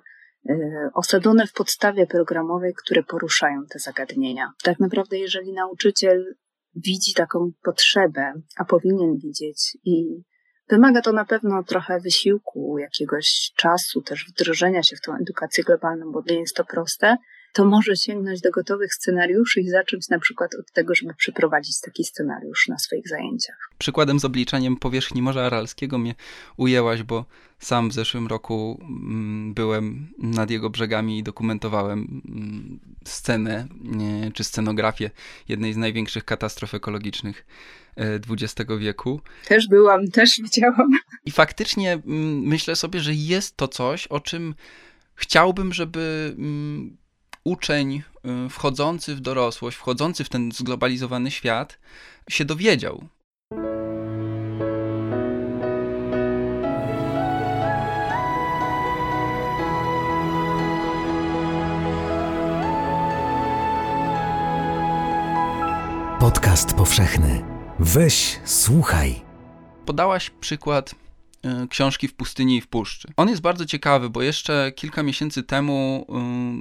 y, 0.50 0.89
osadzone 0.93 1.48
w 1.48 1.53
podstawie 1.53 2.08
programowej, 2.08 2.74
które 2.84 3.03
poruszają 3.03 3.65
te 3.70 3.79
zagadnienia. 3.79 4.51
Tak 4.63 4.79
naprawdę, 4.79 5.17
jeżeli 5.17 5.53
nauczyciel 5.53 6.36
widzi 6.75 7.13
taką 7.13 7.51
potrzebę, 7.63 8.34
a 8.58 8.65
powinien 8.65 9.17
widzieć 9.17 9.77
i 9.86 10.24
Wymaga 10.72 11.01
to 11.01 11.12
na 11.12 11.25
pewno 11.25 11.63
trochę 11.63 12.00
wysiłku, 12.00 12.77
jakiegoś 12.79 13.51
czasu, 13.55 14.01
też 14.01 14.25
wdrożenia 14.29 14.84
się 14.84 14.96
w 14.96 15.01
tą 15.01 15.15
edukację 15.15 15.63
globalną, 15.63 16.12
bo 16.12 16.24
nie 16.29 16.39
jest 16.39 16.55
to 16.55 16.65
proste, 16.65 17.17
to 17.53 17.65
może 17.65 17.96
sięgnąć 17.96 18.41
do 18.41 18.51
gotowych 18.51 18.93
scenariuszy 18.93 19.62
i 19.62 19.70
zacząć 19.70 20.10
na 20.10 20.20
przykład 20.20 20.55
od 20.55 20.72
tego, 20.72 20.96
żeby 20.96 21.13
przeprowadzić 21.13 21.81
taki 21.81 22.03
scenariusz 22.03 22.67
na 22.67 22.79
swoich 22.79 23.08
zajęciach. 23.08 23.70
Przykładem 23.77 24.20
z 24.20 24.25
obliczaniem 24.25 24.77
powierzchni 24.77 25.22
Morza 25.22 25.46
Aralskiego 25.46 25.98
mnie 25.98 26.15
ujęłaś, 26.58 27.03
bo 27.03 27.25
sam 27.60 27.89
w 27.89 27.93
zeszłym 27.93 28.27
roku 28.27 28.79
mm, 28.81 29.53
byłem 29.53 30.08
nad 30.17 30.50
jego 30.51 30.70
brzegami 30.70 31.20
i 31.20 31.24
dokumentowałem 31.24 32.22
mm, 32.25 32.79
scenę 33.05 33.67
czy 34.34 34.43
scenografię 34.43 35.10
jednej 35.50 35.74
z 35.74 35.77
największych 35.77 36.25
katastrof 36.25 36.74
ekologicznych 36.74 37.46
XX 38.29 38.70
e, 38.70 38.77
wieku. 38.77 39.22
Też 39.48 39.67
byłam, 39.67 40.08
też 40.08 40.41
widziałam. 40.43 40.89
I 41.25 41.31
faktycznie 41.31 41.93
mm, 41.93 42.39
myślę 42.39 42.75
sobie, 42.75 43.00
że 43.00 43.13
jest 43.13 43.58
to 43.58 43.67
coś, 43.67 44.08
o 44.08 44.20
czym 44.20 44.55
chciałbym, 45.15 45.74
żeby 45.74 46.36
uczeń 47.44 48.04
y, 48.46 48.50
wchodzący 48.50 49.16
w 49.16 49.20
dorosłość, 49.20 49.78
wchodzący 49.78 50.24
w 50.24 50.30
ten 50.30 50.52
zglobalizowany 50.52 51.32
świat 51.32 51.80
się 52.30 52.46
dowiedział. 52.46 53.08
Podcast 66.20 66.74
powszechny. 66.74 67.44
Weź, 67.80 68.40
słuchaj. 68.46 69.22
Podałaś 69.86 70.30
przykład 70.30 70.96
książki 71.70 72.08
w 72.08 72.14
pustyni 72.14 72.58
i 72.58 72.62
w 72.62 72.68
puszczy. 72.68 73.08
On 73.18 73.30
jest 73.30 73.42
bardzo 73.42 73.66
ciekawy, 73.66 74.10
bo 74.10 74.22
jeszcze 74.22 74.72
kilka 74.76 75.04
miesięcy 75.04 75.44
temu 75.44 76.08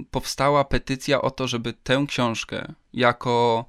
y, 0.03 0.05
powstała 0.11 0.65
petycja 0.65 1.23
o 1.23 1.31
to, 1.31 1.49
żeby 1.49 1.73
tę 1.73 2.05
książkę 2.09 2.73
jako 2.95 3.65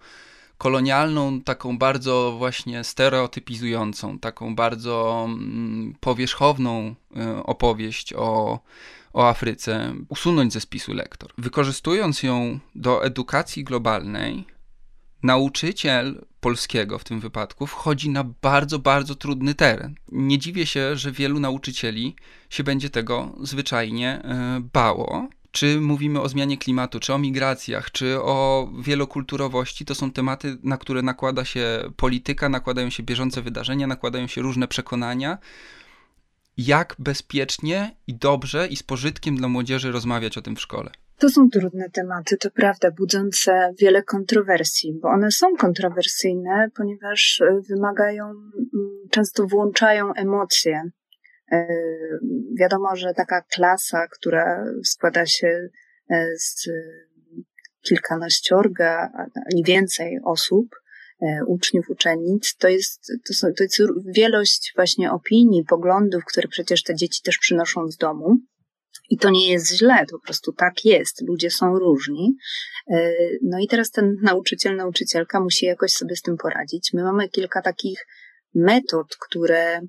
kolonialną, 0.57 1.41
taką 1.41 1.77
bardzo 1.77 2.35
właśnie 2.37 2.83
stereotypizującą, 2.83 4.19
taką 4.19 4.55
bardzo 4.55 5.25
mm, 5.29 5.95
powierzchowną 5.99 6.95
y, 7.17 7.43
opowieść 7.43 8.13
o, 8.13 8.59
o 9.13 9.29
Afryce 9.29 9.93
usunąć 10.09 10.53
ze 10.53 10.61
spisu 10.61 10.93
lektor. 10.93 11.31
Wykorzystując 11.37 12.23
ją 12.23 12.59
do 12.75 13.05
edukacji 13.05 13.63
globalnej, 13.63 14.45
nauczyciel 15.23 16.25
polskiego 16.39 16.99
w 16.99 17.03
tym 17.03 17.19
wypadku 17.19 17.67
wchodzi 17.67 18.09
na 18.09 18.23
bardzo, 18.23 18.79
bardzo 18.79 19.15
trudny 19.15 19.55
teren. 19.55 19.95
Nie 20.11 20.39
dziwię 20.39 20.65
się, 20.65 20.95
że 20.95 21.11
wielu 21.11 21.39
nauczycieli 21.39 22.15
się 22.49 22.63
będzie 22.63 22.89
tego 22.89 23.35
zwyczajnie 23.41 24.21
e, 24.23 24.61
bało. 24.73 25.29
Czy 25.51 25.81
mówimy 25.81 26.21
o 26.21 26.29
zmianie 26.29 26.57
klimatu, 26.57 26.99
czy 26.99 27.13
o 27.13 27.17
migracjach, 27.17 27.91
czy 27.91 28.21
o 28.21 28.69
wielokulturowości, 28.79 29.85
to 29.85 29.95
są 29.95 30.11
tematy, 30.11 30.57
na 30.63 30.77
które 30.77 31.01
nakłada 31.01 31.45
się 31.45 31.91
polityka, 31.95 32.49
nakładają 32.49 32.89
się 32.89 33.03
bieżące 33.03 33.41
wydarzenia, 33.41 33.87
nakładają 33.87 34.27
się 34.27 34.41
różne 34.41 34.67
przekonania. 34.67 35.37
Jak 36.57 36.95
bezpiecznie 36.99 37.95
i 38.07 38.13
dobrze 38.13 38.67
i 38.67 38.75
z 38.75 38.83
pożytkiem 38.83 39.35
dla 39.35 39.47
młodzieży 39.47 39.91
rozmawiać 39.91 40.37
o 40.37 40.41
tym 40.41 40.55
w 40.55 40.61
szkole? 40.61 40.91
To 41.21 41.29
są 41.29 41.49
trudne 41.49 41.89
tematy, 41.89 42.37
to 42.37 42.51
prawda, 42.51 42.91
budzące 42.91 43.73
wiele 43.79 44.03
kontrowersji, 44.03 44.93
bo 45.01 45.09
one 45.09 45.31
są 45.31 45.55
kontrowersyjne, 45.55 46.67
ponieważ 46.75 47.41
e, 47.41 47.61
wymagają, 47.69 48.25
mm, 48.25 48.49
często 49.11 49.47
włączają 49.47 50.13
emocje. 50.13 50.81
E, 51.51 51.67
wiadomo, 52.59 52.95
że 52.95 53.13
taka 53.13 53.41
klasa, 53.41 54.07
która 54.07 54.65
składa 54.83 55.25
się 55.25 55.67
e, 56.09 56.27
z 56.37 56.69
kilkanaściorga, 57.81 59.11
ani 59.51 59.63
więcej 59.63 60.19
osób, 60.23 60.65
uczniów, 61.47 61.89
uczennic, 61.89 62.55
to 62.55 62.67
jest, 62.67 63.11
to, 63.27 63.33
są, 63.33 63.47
to 63.57 63.63
jest 63.63 63.77
wielość 64.15 64.73
właśnie 64.75 65.11
opinii, 65.11 65.65
poglądów, 65.65 66.25
które 66.25 66.47
przecież 66.47 66.83
te 66.83 66.95
dzieci 66.95 67.21
też 67.23 67.37
przynoszą 67.37 67.87
z 67.87 67.97
domu. 67.97 68.37
I 69.11 69.17
to 69.17 69.29
nie 69.29 69.51
jest 69.51 69.77
źle, 69.77 70.05
po 70.11 70.19
prostu 70.19 70.53
tak 70.53 70.85
jest. 70.85 71.21
Ludzie 71.27 71.51
są 71.51 71.79
różni. 71.79 72.35
E, 72.93 73.13
no 73.41 73.59
i 73.59 73.67
teraz 73.67 73.91
ten 73.91 74.15
nauczyciel, 74.21 74.75
nauczycielka 74.75 75.39
musi 75.39 75.65
jakoś 75.65 75.91
sobie 75.91 76.15
z 76.15 76.21
tym 76.21 76.37
poradzić. 76.37 76.89
My 76.93 77.03
mamy 77.03 77.29
kilka 77.29 77.61
takich 77.61 78.07
metod, 78.55 79.15
które 79.19 79.81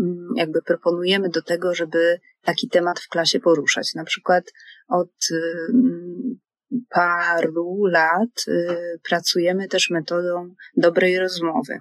mm, 0.00 0.28
jakby 0.36 0.62
proponujemy 0.62 1.28
do 1.28 1.42
tego, 1.42 1.74
żeby 1.74 2.20
taki 2.42 2.68
temat 2.68 3.00
w 3.00 3.08
klasie 3.08 3.40
poruszać. 3.40 3.94
Na 3.94 4.04
przykład 4.04 4.44
od 4.88 5.12
mm, 5.74 6.38
paru 6.88 7.84
lat 7.84 8.44
y, 8.48 9.00
pracujemy 9.08 9.68
też 9.68 9.90
metodą 9.90 10.54
dobrej 10.76 11.18
rozmowy, 11.18 11.80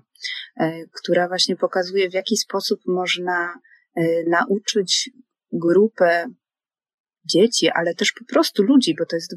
e, 0.59 0.71
która 0.93 1.27
właśnie 1.27 1.55
pokazuje, 1.55 2.09
w 2.09 2.13
jaki 2.13 2.37
sposób 2.37 2.79
można 2.87 3.59
e, 3.95 4.23
nauczyć 4.29 5.09
grupę 5.51 6.25
dzieci, 7.31 7.69
ale 7.69 7.95
też 7.95 8.11
po 8.11 8.25
prostu 8.33 8.63
ludzi, 8.63 8.95
bo 8.99 9.05
to 9.05 9.15
jest 9.15 9.35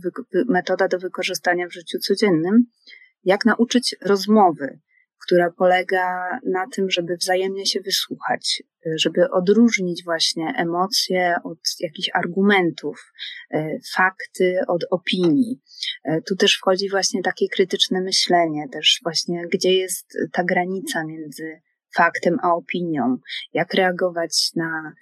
metoda 0.49 0.89
do 0.89 0.99
wykorzystania 0.99 1.67
w 1.69 1.73
życiu 1.73 1.99
codziennym, 1.99 2.65
jak 3.25 3.45
nauczyć 3.45 3.97
rozmowy, 4.03 4.81
która 5.27 5.51
polega 5.51 6.39
na 6.47 6.67
tym, 6.73 6.91
żeby 6.91 7.17
wzajemnie 7.17 7.67
się 7.67 7.81
wysłuchać, 7.81 8.63
żeby 8.97 9.31
odróżnić 9.31 10.05
właśnie 10.05 10.55
emocje 10.57 11.35
od 11.45 11.59
jakichś 11.81 12.09
argumentów, 12.15 13.13
e, 13.51 13.79
fakty 13.95 14.59
od 14.69 14.85
opinii. 14.91 15.61
E, 16.05 16.23
tu 16.23 16.37
też 16.37 16.57
wchodzi 16.57 16.89
właśnie 16.89 17.23
takie 17.23 17.49
krytyczne 17.49 18.01
myślenie, 18.01 18.69
też 18.73 19.01
właśnie 19.03 19.45
gdzie 19.53 19.75
jest 19.75 20.19
ta 20.33 20.45
granica 20.45 21.05
między 21.05 21.61
faktem 21.95 22.37
a 22.43 22.55
opinią, 22.55 23.17
jak 23.53 23.75
reagować 23.75 24.51
na 24.57 24.93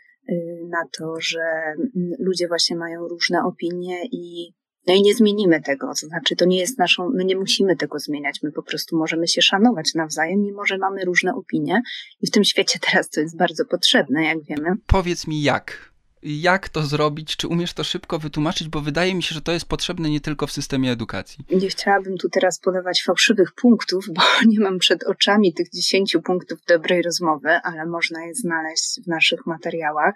na 0.68 0.85
to, 0.99 1.14
że 1.20 1.40
mm, 1.40 2.12
ludzie 2.18 2.49
właśnie 2.49 2.76
mają 2.76 3.08
różne 3.08 3.44
opinie 3.44 4.06
i 4.12 4.52
no 4.87 4.94
i 4.94 5.02
nie 5.02 5.14
zmienimy 5.14 5.61
tego, 5.62 5.87
to 5.87 6.06
znaczy 6.06 6.37
to 6.37 6.44
nie 6.44 6.58
jest 6.58 6.78
naszą, 6.78 7.11
my 7.11 7.25
nie 7.25 7.37
musimy 7.37 7.76
tego 7.76 7.99
zmieniać, 7.99 8.42
my 8.42 8.52
po 8.52 8.62
prostu 8.62 8.97
możemy 8.97 9.28
się 9.28 9.42
szanować 9.42 9.94
nawzajem, 9.94 10.42
mimo 10.42 10.66
że 10.66 10.78
mamy 10.78 11.04
różne 11.04 11.35
opinie. 11.35 11.82
I 12.20 12.26
w 12.26 12.30
tym 12.30 12.44
świecie 12.44 12.78
teraz 12.90 13.11
to 13.11 13.20
jest 13.20 13.37
bardzo 13.37 13.64
potrzebne, 13.64 14.25
jak 14.25 14.44
wiemy. 14.44 14.70
Powiedz 14.87 15.26
mi 15.26 15.42
jak 15.42 15.88
jak 16.22 16.68
to 16.68 16.82
zrobić? 16.82 17.37
Czy 17.37 17.48
umiesz 17.48 17.72
to 17.72 17.84
szybko 17.84 18.18
wytłumaczyć? 18.18 18.68
Bo 18.68 18.80
wydaje 18.80 19.14
mi 19.14 19.22
się, 19.22 19.34
że 19.34 19.42
to 19.42 19.52
jest 19.52 19.68
potrzebne 19.68 20.10
nie 20.10 20.20
tylko 20.20 20.46
w 20.46 20.52
systemie 20.52 20.92
edukacji. 20.92 21.44
Nie 21.50 21.68
chciałabym 21.68 22.18
tu 22.18 22.28
teraz 22.28 22.58
podawać 22.58 23.02
fałszywych 23.02 23.52
punktów, 23.52 24.04
bo 24.10 24.22
nie 24.52 24.60
mam 24.60 24.78
przed 24.78 25.04
oczami 25.04 25.54
tych 25.54 25.70
dziesięciu 25.70 26.22
punktów 26.22 26.58
dobrej 26.68 27.02
rozmowy, 27.02 27.48
ale 27.48 27.87
można 27.87 28.26
je 28.26 28.34
znaleźć 28.34 29.00
w 29.04 29.06
naszych 29.06 29.46
materiałach. 29.46 30.14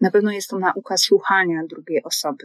Na 0.00 0.10
pewno 0.10 0.32
jest 0.32 0.48
to 0.48 0.58
nauka 0.58 0.96
słuchania 0.96 1.62
drugiej 1.70 2.02
osoby, 2.04 2.44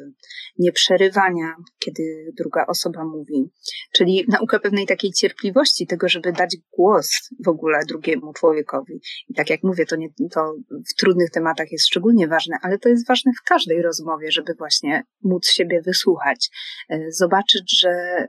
nie 0.60 0.72
przerywania, 0.72 1.56
kiedy 1.80 2.32
druga 2.38 2.66
osoba 2.66 3.06
mówi, 3.06 3.52
czyli 3.94 4.26
nauka 4.28 4.60
pewnej 4.60 4.86
takiej 4.86 5.12
cierpliwości, 5.12 5.88
tego, 5.88 6.10
żeby 6.10 6.32
dać 6.32 6.58
głos 6.72 7.10
w 7.46 7.48
ogóle 7.48 7.80
drugiemu 7.88 8.34
człowiekowi. 8.34 9.02
I 9.30 9.34
tak 9.34 9.50
jak 9.50 9.64
mówię, 9.64 9.86
to, 9.86 9.96
nie, 9.96 10.08
to 10.32 10.56
w 10.92 10.96
trudnych 10.96 11.30
tematach 11.30 11.72
jest 11.72 11.88
szczególnie 11.88 12.28
ważne, 12.28 12.58
ale 12.62 12.80
to 12.80 12.90
jest 12.90 13.08
ważne 13.08 13.32
w 13.42 13.48
każdej 13.48 13.82
rozmowie, 13.82 14.32
żeby 14.32 14.54
właśnie 14.54 15.04
móc 15.24 15.48
siebie 15.48 15.82
wysłuchać, 15.82 16.50
e, 16.90 17.12
zobaczyć, 17.12 17.80
że, 17.80 18.28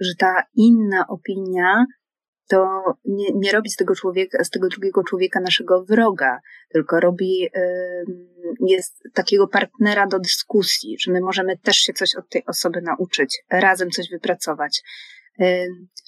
że 0.00 0.14
ta 0.18 0.42
inna 0.54 1.06
opinia 1.08 1.84
to 2.48 2.82
nie, 3.04 3.26
nie 3.34 3.52
robi 3.52 3.70
z 3.70 3.76
tego 3.76 3.94
człowieka, 3.94 4.44
z 4.44 4.50
tego 4.50 4.68
drugiego 4.68 5.02
człowieka 5.04 5.40
naszego 5.40 5.84
wroga, 5.84 6.40
tylko 6.68 7.00
robi, 7.00 7.48
jest 8.60 9.02
takiego 9.14 9.48
partnera 9.48 10.06
do 10.06 10.18
dyskusji, 10.18 10.96
że 11.00 11.12
my 11.12 11.20
możemy 11.20 11.58
też 11.58 11.76
się 11.76 11.92
coś 11.92 12.14
od 12.14 12.28
tej 12.28 12.46
osoby 12.46 12.80
nauczyć, 12.82 13.42
razem 13.50 13.90
coś 13.90 14.10
wypracować. 14.10 14.82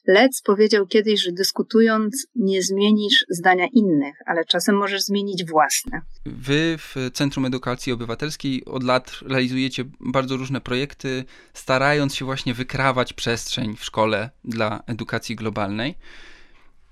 Lec 0.06 0.42
powiedział 0.42 0.86
kiedyś, 0.86 1.22
że 1.22 1.32
dyskutując 1.32 2.26
nie 2.34 2.62
zmienisz 2.62 3.24
zdania 3.28 3.66
innych, 3.72 4.14
ale 4.26 4.44
czasem 4.44 4.76
możesz 4.76 5.02
zmienić 5.02 5.44
własne. 5.44 6.02
Wy 6.26 6.76
w 6.78 6.94
Centrum 7.14 7.44
Edukacji 7.44 7.92
Obywatelskiej 7.92 8.64
od 8.64 8.82
lat 8.82 9.20
realizujecie 9.22 9.84
bardzo 10.00 10.36
różne 10.36 10.60
projekty, 10.60 11.24
starając 11.54 12.14
się 12.14 12.24
właśnie 12.24 12.54
wykrawać 12.54 13.12
przestrzeń 13.12 13.76
w 13.76 13.84
szkole 13.84 14.30
dla 14.44 14.82
edukacji 14.86 15.36
globalnej. 15.36 15.94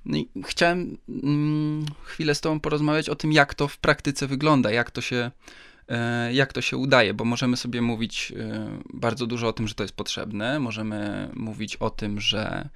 No 0.05 0.19
chciałem 0.45 0.99
mm, 1.09 1.87
chwilę 2.05 2.35
z 2.35 2.41
Tobą 2.41 2.61
porozmawiać 2.61 3.09
o 3.09 3.15
tym, 3.15 3.33
jak 3.33 3.55
to 3.55 3.69
w 3.69 3.79
praktyce 3.79 4.27
wygląda, 4.27 4.71
jak 4.71 4.91
to 4.91 5.01
się 5.01 5.31
jak 6.33 6.53
to 6.53 6.61
się 6.61 6.77
udaje, 6.77 7.15
bo 7.15 7.25
możemy 7.25 7.57
sobie 7.57 7.83
mówić 7.83 8.33
e, 8.37 8.69
bardzo 8.95 9.27
dużo 9.27 9.49
o 9.49 9.53
tym, 9.53 9.69
że 9.69 9.75
to 9.75 9.85
jest 9.85 9.97
potrzebne, 9.97 10.61
możemy 10.61 11.29
mówić 11.35 11.77
o 11.77 11.91
tym, 11.91 12.21
że 12.21 12.69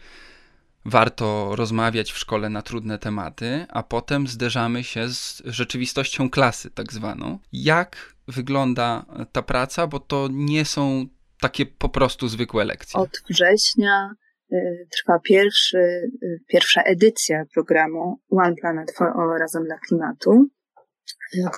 warto 0.85 1.57
rozmawiać 1.57 2.13
w 2.13 2.19
szkole 2.19 2.51
na 2.51 2.63
trudne 2.63 2.99
tematy, 2.99 3.67
a 3.69 3.83
potem 3.83 4.27
zderzamy 4.27 4.85
się 4.85 5.09
z 5.09 5.43
rzeczywistością 5.45 6.31
klasy, 6.31 6.71
tak 6.71 6.93
zwaną. 6.93 7.39
Jak 7.53 8.15
wygląda 8.29 9.07
ta 9.33 9.43
praca, 9.43 9.87
bo 9.87 10.01
to 10.01 10.29
nie 10.33 10.65
są 10.65 11.07
takie 11.41 11.67
po 11.67 11.89
prostu 11.89 12.29
zwykłe 12.29 12.65
lekcje. 12.65 13.01
Od 13.01 13.23
września 13.31 14.11
y, 14.53 14.89
trwa 14.91 15.19
pierwszy, 15.19 16.11
pierwsza 16.49 16.83
edycja 16.83 17.45
programu 17.55 18.21
One 18.31 18.55
Planet 18.55 18.93
for 18.97 19.07
All 19.07 19.39
Razem 19.39 19.65
dla 19.65 19.79
Klimatu, 19.79 20.49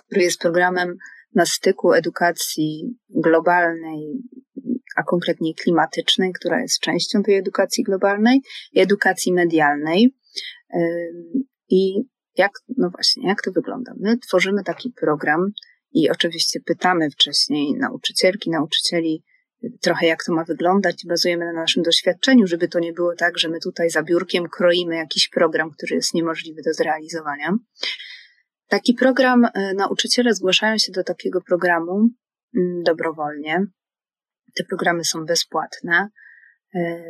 który 0.06 0.22
jest 0.22 0.40
programem 0.40 0.96
na 1.34 1.46
styku 1.46 1.92
edukacji 1.92 2.96
globalnej, 3.08 4.22
a 4.96 5.02
konkretnie 5.02 5.54
klimatycznej, 5.54 6.32
która 6.32 6.60
jest 6.60 6.80
częścią 6.80 7.22
tej 7.22 7.34
edukacji 7.34 7.84
globalnej, 7.84 8.40
i 8.72 8.80
edukacji 8.80 9.32
medialnej. 9.32 10.16
I 11.68 12.02
jak, 12.36 12.52
no 12.76 12.90
właśnie, 12.90 13.28
jak 13.28 13.42
to 13.42 13.52
wygląda? 13.52 13.92
My 14.00 14.18
tworzymy 14.18 14.64
taki 14.64 14.92
program 15.00 15.46
i 15.92 16.10
oczywiście 16.10 16.60
pytamy 16.60 17.10
wcześniej 17.10 17.74
nauczycielki, 17.74 18.50
nauczycieli, 18.50 19.24
trochę 19.80 20.06
jak 20.06 20.24
to 20.24 20.32
ma 20.32 20.44
wyglądać 20.44 21.04
i 21.04 21.08
bazujemy 21.08 21.44
na 21.44 21.52
naszym 21.52 21.82
doświadczeniu, 21.82 22.46
żeby 22.46 22.68
to 22.68 22.78
nie 22.78 22.92
było 22.92 23.14
tak, 23.16 23.38
że 23.38 23.48
my 23.48 23.60
tutaj 23.60 23.90
za 23.90 24.02
biurkiem 24.02 24.48
kroimy 24.48 24.96
jakiś 24.96 25.28
program, 25.28 25.70
który 25.70 25.96
jest 25.96 26.14
niemożliwy 26.14 26.62
do 26.62 26.72
zrealizowania. 26.72 27.56
Taki 28.70 28.94
program, 28.94 29.44
e, 29.44 29.74
nauczyciele 29.74 30.34
zgłaszają 30.34 30.78
się 30.78 30.92
do 30.92 31.04
takiego 31.04 31.40
programu 31.40 32.08
mm, 32.56 32.82
dobrowolnie. 32.82 33.66
Te 34.56 34.64
programy 34.64 35.04
są 35.04 35.24
bezpłatne. 35.24 36.08
E, 36.74 37.02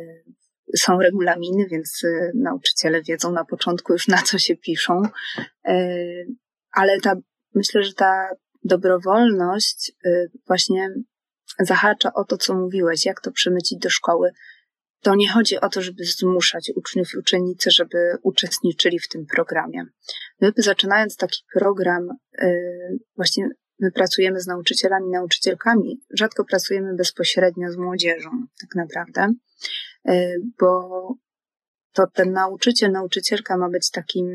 są 0.77 0.99
regulaminy, 0.99 1.67
więc 1.71 2.03
e, 2.03 2.31
nauczyciele 2.35 3.01
wiedzą 3.01 3.31
na 3.31 3.45
początku 3.45 3.93
już 3.93 4.07
na 4.07 4.17
co 4.17 4.37
się 4.37 4.55
piszą. 4.55 5.01
Ale 6.71 6.99
ta, 7.03 7.15
myślę, 7.55 7.83
że 7.83 7.93
ta 7.93 8.29
dobrowolność 8.63 9.91
właśnie 10.47 10.89
zahacza 11.59 12.13
o 12.13 12.23
to, 12.23 12.37
co 12.37 12.55
mówiłeś, 12.55 13.05
jak 13.05 13.21
to 13.21 13.31
przemycić 13.31 13.79
do 13.79 13.89
szkoły, 13.89 14.31
to 15.01 15.15
nie 15.15 15.29
chodzi 15.29 15.59
o 15.59 15.69
to, 15.69 15.81
żeby 15.81 16.03
zmuszać 16.03 16.71
uczniów 16.75 17.13
i 17.13 17.17
uczennice, 17.17 17.71
żeby 17.71 17.97
uczestniczyli 18.23 18.99
w 18.99 19.07
tym 19.07 19.25
programie. 19.25 19.85
My 20.41 20.51
zaczynając 20.57 21.17
taki 21.17 21.43
program, 21.53 22.09
y, 22.43 22.99
właśnie 23.15 23.49
my 23.79 23.91
pracujemy 23.91 24.39
z 24.41 24.47
nauczycielami, 24.47 25.09
nauczycielkami, 25.09 26.01
rzadko 26.13 26.45
pracujemy 26.45 26.95
bezpośrednio 26.95 27.71
z 27.71 27.77
młodzieżą, 27.77 28.29
tak 28.61 28.75
naprawdę, 28.75 29.33
y, 30.09 30.35
bo 30.59 30.91
to 31.93 32.07
ten 32.13 32.31
nauczyciel, 32.31 32.91
nauczycielka 32.91 33.57
ma 33.57 33.69
być 33.69 33.91
takim, 33.91 34.25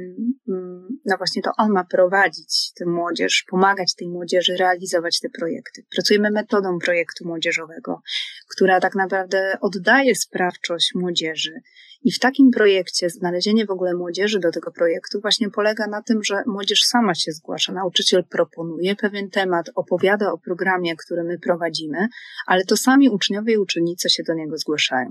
mm, 0.49 0.89
no 1.05 1.17
właśnie 1.17 1.43
to 1.43 1.51
on 1.59 1.71
ma 1.71 1.85
prowadzić 1.85 2.73
tę 2.79 2.87
młodzież, 2.87 3.45
pomagać 3.51 3.95
tej 3.95 4.09
młodzieży 4.09 4.57
realizować 4.57 5.21
te 5.21 5.29
projekty. 5.29 5.85
Pracujemy 5.91 6.31
metodą 6.31 6.79
projektu 6.79 7.27
młodzieżowego, 7.27 8.01
która 8.49 8.81
tak 8.81 8.95
naprawdę 8.95 9.59
oddaje 9.61 10.15
sprawczość 10.15 10.95
młodzieży. 10.95 11.61
I 12.07 12.13
w 12.13 12.19
takim 12.19 12.51
projekcie 12.51 13.11
znalezienie 13.11 13.67
w 13.67 13.71
ogóle 13.71 13.95
młodzieży 13.95 14.39
do 14.41 14.51
tego 14.51 14.71
projektu 14.73 15.21
właśnie 15.21 15.51
polega 15.51 15.87
na 15.87 16.03
tym, 16.03 16.25
że 16.25 16.43
młodzież 16.47 16.83
sama 16.83 17.15
się 17.15 17.33
zgłasza. 17.33 17.73
Nauczyciel 17.73 18.25
proponuje 18.25 18.97
pewien 18.97 19.31
temat, 19.31 19.71
opowiada 19.75 20.33
o 20.33 20.39
programie, 20.39 20.97
który 20.97 21.25
my 21.25 21.39
prowadzimy, 21.39 22.09
ale 22.47 22.65
to 22.65 22.77
sami 22.77 23.11
uczniowie 23.11 23.55
i 23.55 23.59
uczennice 23.59 24.11
się 24.11 24.23
do 24.23 24.35
niego 24.35 24.59
zgłaszają. 24.59 25.09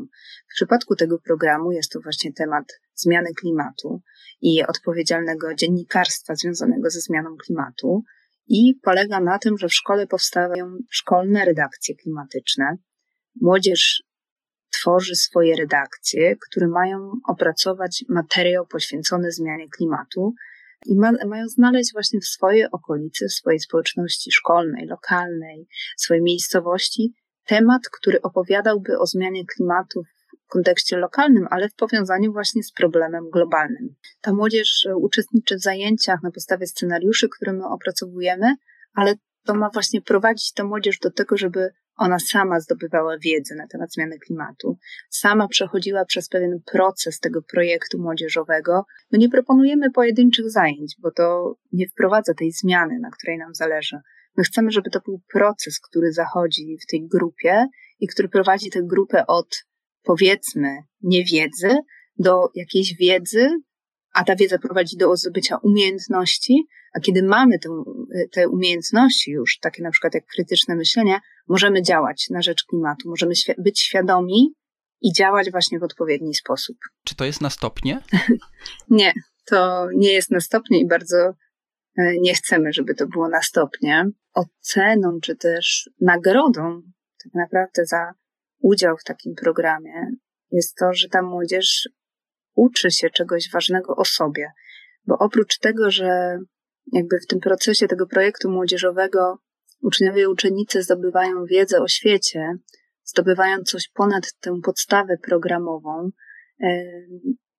W 0.51 0.55
przypadku 0.55 0.95
tego 0.95 1.19
programu 1.19 1.71
jest 1.71 1.91
to 1.91 1.99
właśnie 1.99 2.33
temat 2.33 2.65
zmiany 2.93 3.29
klimatu 3.39 4.01
i 4.41 4.63
odpowiedzialnego 4.63 5.55
dziennikarstwa 5.55 6.35
związanego 6.35 6.89
ze 6.89 6.99
zmianą 6.99 7.35
klimatu. 7.45 8.03
I 8.47 8.79
polega 8.83 9.19
na 9.19 9.39
tym, 9.39 9.57
że 9.57 9.67
w 9.67 9.73
szkole 9.73 10.07
powstają 10.07 10.77
szkolne 10.89 11.45
redakcje 11.45 11.95
klimatyczne. 11.95 12.77
Młodzież 13.41 14.03
tworzy 14.79 15.15
swoje 15.15 15.55
redakcje, 15.55 16.35
które 16.49 16.67
mają 16.67 17.11
opracować 17.27 18.05
materiał 18.09 18.67
poświęcony 18.67 19.31
zmianie 19.31 19.69
klimatu 19.69 20.33
i 20.85 20.95
ma, 20.95 21.11
mają 21.27 21.47
znaleźć 21.47 21.93
właśnie 21.93 22.19
w 22.19 22.25
swojej 22.25 22.71
okolicy, 22.71 23.27
w 23.27 23.33
swojej 23.33 23.59
społeczności 23.59 24.31
szkolnej, 24.31 24.87
lokalnej, 24.87 25.67
swojej 25.97 26.23
miejscowości 26.23 27.13
temat, 27.45 27.81
który 27.91 28.21
opowiadałby 28.21 28.99
o 28.99 29.05
zmianie 29.05 29.45
klimatu 29.45 30.03
w 30.45 30.47
kontekście 30.47 30.97
lokalnym, 30.97 31.47
ale 31.49 31.69
w 31.69 31.75
powiązaniu 31.75 32.33
właśnie 32.33 32.63
z 32.63 32.71
problemem 32.71 33.29
globalnym. 33.29 33.95
Ta 34.21 34.33
młodzież 34.33 34.87
uczestniczy 34.95 35.55
w 35.55 35.61
zajęciach 35.61 36.23
na 36.23 36.31
podstawie 36.31 36.67
scenariuszy, 36.67 37.29
które 37.29 37.53
my 37.53 37.65
opracowujemy, 37.65 38.55
ale 38.93 39.13
to 39.45 39.53
ma 39.53 39.69
właśnie 39.69 40.01
prowadzić 40.01 40.53
tę 40.53 40.63
młodzież 40.63 40.99
do 40.99 41.11
tego, 41.11 41.37
żeby 41.37 41.69
ona 41.97 42.19
sama 42.19 42.59
zdobywała 42.59 43.17
wiedzę 43.17 43.55
na 43.55 43.67
temat 43.67 43.93
zmiany 43.93 44.19
klimatu, 44.19 44.77
sama 45.09 45.47
przechodziła 45.47 46.05
przez 46.05 46.29
pewien 46.29 46.59
proces 46.71 47.19
tego 47.19 47.41
projektu 47.41 47.99
młodzieżowego. 47.99 48.85
My 49.11 49.17
nie 49.17 49.29
proponujemy 49.29 49.91
pojedynczych 49.91 50.51
zajęć, 50.51 50.95
bo 50.99 51.11
to 51.11 51.55
nie 51.71 51.87
wprowadza 51.87 52.33
tej 52.33 52.51
zmiany, 52.51 52.99
na 52.99 53.09
której 53.09 53.37
nam 53.37 53.55
zależy. 53.55 53.99
My 54.37 54.43
chcemy, 54.43 54.71
żeby 54.71 54.89
to 54.89 54.99
był 55.05 55.21
proces, 55.33 55.79
który 55.79 56.13
zachodzi 56.13 56.77
w 56.83 56.91
tej 56.91 57.07
grupie 57.07 57.67
i 57.99 58.07
który 58.07 58.29
prowadzi 58.29 58.69
tę 58.69 58.79
grupę 58.83 59.27
od 59.27 59.65
powiedzmy 60.03 60.77
niewiedzy 61.01 61.77
do 62.17 62.49
jakiejś 62.55 62.95
wiedzy, 62.95 63.49
a 64.15 64.23
ta 64.23 64.35
wiedza 64.35 64.57
prowadzi 64.57 64.97
do 64.97 65.15
zdobycia 65.15 65.57
umiejętności, 65.57 66.67
a 66.93 66.99
kiedy 66.99 67.23
mamy 67.23 67.59
te, 67.59 67.69
te 68.31 68.49
umiejętności 68.49 69.31
już, 69.31 69.59
takie 69.59 69.83
na 69.83 69.91
przykład 69.91 70.13
jak 70.13 70.25
krytyczne 70.25 70.75
myślenie, 70.75 71.19
możemy 71.47 71.81
działać 71.81 72.29
na 72.29 72.41
rzecz 72.41 72.63
klimatu, 72.63 73.09
możemy 73.09 73.33
być 73.57 73.81
świadomi 73.81 74.53
i 75.01 75.13
działać 75.13 75.51
właśnie 75.51 75.79
w 75.79 75.83
odpowiedni 75.83 76.35
sposób. 76.35 76.77
Czy 77.03 77.15
to 77.15 77.25
jest 77.25 77.41
na 77.41 77.49
stopnie? 77.49 78.01
nie, 78.89 79.13
to 79.45 79.87
nie 79.95 80.13
jest 80.13 80.31
na 80.31 80.39
stopnie 80.39 80.79
i 80.79 80.87
bardzo 80.87 81.33
e, 81.97 82.17
nie 82.19 82.33
chcemy, 82.33 82.73
żeby 82.73 82.95
to 82.95 83.07
było 83.07 83.29
na 83.29 83.41
stopnie. 83.41 84.05
Oceną 84.33 85.19
czy 85.21 85.35
też 85.35 85.89
nagrodą 86.01 86.81
tak 87.23 87.33
naprawdę 87.33 87.85
za 87.85 88.11
udział 88.59 88.97
w 88.97 89.03
takim 89.03 89.35
programie 89.35 90.07
jest 90.51 90.75
to, 90.75 90.93
że 90.93 91.09
ta 91.09 91.21
młodzież 91.21 91.89
uczy 92.55 92.91
się 92.91 93.09
czegoś 93.09 93.49
ważnego 93.51 93.95
o 93.95 94.05
sobie. 94.05 94.51
Bo 95.05 95.17
oprócz 95.19 95.57
tego, 95.57 95.91
że 95.91 96.39
jakby 96.93 97.19
w 97.19 97.27
tym 97.27 97.39
procesie 97.39 97.87
tego 97.87 98.07
projektu 98.07 98.49
młodzieżowego 98.49 99.37
uczniowie 99.81 100.21
i 100.21 100.27
uczennice 100.27 100.83
zdobywają 100.83 101.45
wiedzę 101.45 101.81
o 101.81 101.87
świecie, 101.87 102.53
zdobywają 103.03 103.63
coś 103.63 103.89
ponad 103.89 104.33
tę 104.39 104.59
podstawę 104.63 105.17
programową. 105.17 106.09
E, 106.63 106.83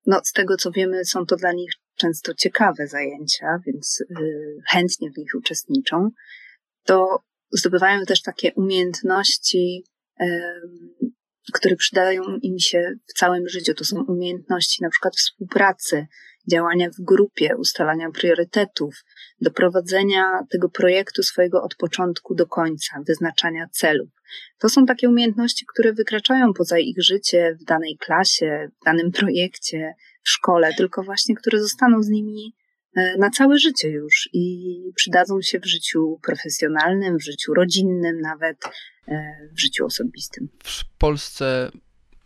no, 0.06 0.20
z 0.24 0.32
tego 0.32 0.56
co 0.56 0.70
wiemy, 0.70 1.04
są 1.04 1.26
to 1.26 1.36
dla 1.36 1.52
nich 1.52 1.70
często 1.96 2.34
ciekawe 2.34 2.86
zajęcia, 2.86 3.58
więc 3.66 4.00
y, 4.00 4.56
chętnie 4.70 5.10
w 5.10 5.18
nich 5.18 5.30
uczestniczą. 5.38 6.10
To 6.84 7.22
zdobywają 7.52 8.04
też 8.04 8.22
takie 8.22 8.54
umiejętności, 8.54 9.84
które 11.52 11.76
przydają 11.76 12.22
im 12.42 12.58
się 12.58 12.92
w 13.06 13.12
całym 13.12 13.48
życiu. 13.48 13.74
To 13.74 13.84
są 13.84 14.04
umiejętności 14.04 14.82
na 14.82 14.90
przykład 14.90 15.16
współpracy, 15.16 16.06
działania 16.50 16.90
w 16.90 17.04
grupie, 17.04 17.56
ustalania 17.56 18.10
priorytetów, 18.10 18.94
doprowadzenia 19.40 20.24
tego 20.50 20.68
projektu 20.68 21.22
swojego 21.22 21.62
od 21.62 21.74
początku 21.74 22.34
do 22.34 22.46
końca, 22.46 23.02
wyznaczania 23.06 23.68
celów. 23.72 24.08
To 24.58 24.68
są 24.68 24.86
takie 24.86 25.08
umiejętności, 25.08 25.66
które 25.72 25.92
wykraczają 25.92 26.52
poza 26.52 26.78
ich 26.78 27.02
życie 27.02 27.56
w 27.60 27.64
danej 27.64 27.96
klasie, 28.00 28.68
w 28.80 28.84
danym 28.84 29.12
projekcie, 29.12 29.94
w 30.22 30.28
szkole, 30.28 30.74
tylko 30.76 31.02
właśnie 31.02 31.34
które 31.34 31.60
zostaną 31.60 32.02
z 32.02 32.08
nimi 32.08 32.54
e, 32.96 33.16
na 33.18 33.30
całe 33.30 33.58
życie 33.58 33.88
już 33.88 34.28
i 34.32 34.74
przydadzą 34.94 35.42
się 35.42 35.60
w 35.60 35.66
życiu 35.66 36.18
profesjonalnym, 36.22 37.18
w 37.18 37.24
życiu 37.24 37.54
rodzinnym, 37.54 38.20
nawet 38.20 38.56
w 39.52 39.60
życiu 39.60 39.86
osobistym. 39.86 40.48
W 40.64 40.84
Polsce 40.98 41.70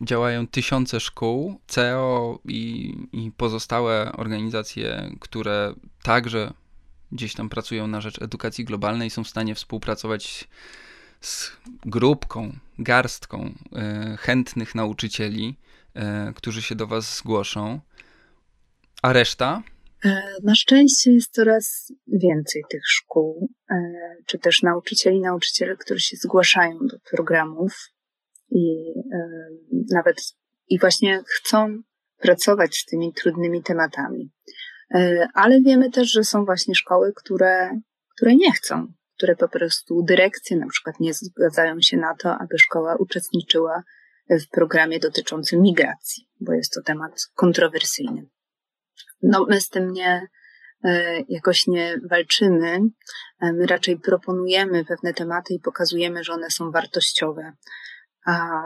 działają 0.00 0.46
tysiące 0.46 1.00
szkół, 1.00 1.60
CEO 1.66 2.38
i, 2.44 2.94
i 3.12 3.32
pozostałe 3.36 4.12
organizacje, 4.12 5.10
które 5.20 5.74
także 6.02 6.52
gdzieś 7.12 7.34
tam 7.34 7.48
pracują 7.48 7.86
na 7.86 8.00
rzecz 8.00 8.22
edukacji 8.22 8.64
globalnej, 8.64 9.10
są 9.10 9.24
w 9.24 9.28
stanie 9.28 9.54
współpracować 9.54 10.48
z 11.20 11.52
grupką, 11.84 12.56
garstką 12.78 13.54
e, 13.72 14.16
chętnych 14.20 14.74
nauczycieli, 14.74 15.56
e, 15.94 16.32
którzy 16.36 16.62
się 16.62 16.74
do 16.74 16.86
Was 16.86 17.16
zgłoszą. 17.16 17.80
A 19.02 19.12
reszta? 19.12 19.62
E, 20.04 20.22
na 20.42 20.54
szczęście 20.54 21.12
jest 21.12 21.32
coraz 21.32 21.92
więcej 22.06 22.62
tych 22.70 22.82
szkół, 22.86 23.48
czy 24.26 24.38
też 24.38 24.62
nauczycieli, 24.62 25.20
nauczyciele, 25.20 25.76
którzy 25.76 26.00
się 26.00 26.16
zgłaszają 26.16 26.78
do 26.78 26.96
programów 27.10 27.72
i 28.50 28.92
nawet 29.92 30.16
i 30.68 30.78
właśnie 30.78 31.22
chcą 31.26 31.82
pracować 32.16 32.76
z 32.76 32.84
tymi 32.84 33.12
trudnymi 33.12 33.62
tematami. 33.62 34.30
Ale 35.34 35.60
wiemy 35.60 35.90
też, 35.90 36.12
że 36.12 36.24
są 36.24 36.44
właśnie 36.44 36.74
szkoły, 36.74 37.12
które, 37.16 37.80
które 38.16 38.34
nie 38.34 38.52
chcą, 38.52 38.86
które 39.16 39.36
po 39.36 39.48
prostu 39.48 40.02
dyrekcje 40.02 40.56
na 40.56 40.66
przykład 40.66 41.00
nie 41.00 41.14
zgadzają 41.14 41.76
się 41.80 41.96
na 41.96 42.14
to, 42.14 42.34
aby 42.38 42.58
szkoła 42.58 42.96
uczestniczyła 42.96 43.82
w 44.30 44.48
programie 44.48 44.98
dotyczącym 44.98 45.62
migracji, 45.62 46.28
bo 46.40 46.52
jest 46.52 46.72
to 46.72 46.82
temat 46.82 47.12
kontrowersyjny. 47.34 48.26
No, 49.22 49.46
my 49.48 49.60
z 49.60 49.68
tym 49.68 49.92
nie, 49.92 50.26
e, 50.84 51.20
jakoś 51.28 51.66
nie 51.66 52.00
walczymy. 52.10 52.80
E, 53.40 53.52
my 53.52 53.66
raczej 53.66 53.98
proponujemy 53.98 54.84
pewne 54.84 55.14
tematy 55.14 55.54
i 55.54 55.60
pokazujemy, 55.60 56.24
że 56.24 56.32
one 56.32 56.50
są 56.50 56.70
wartościowe. 56.70 57.52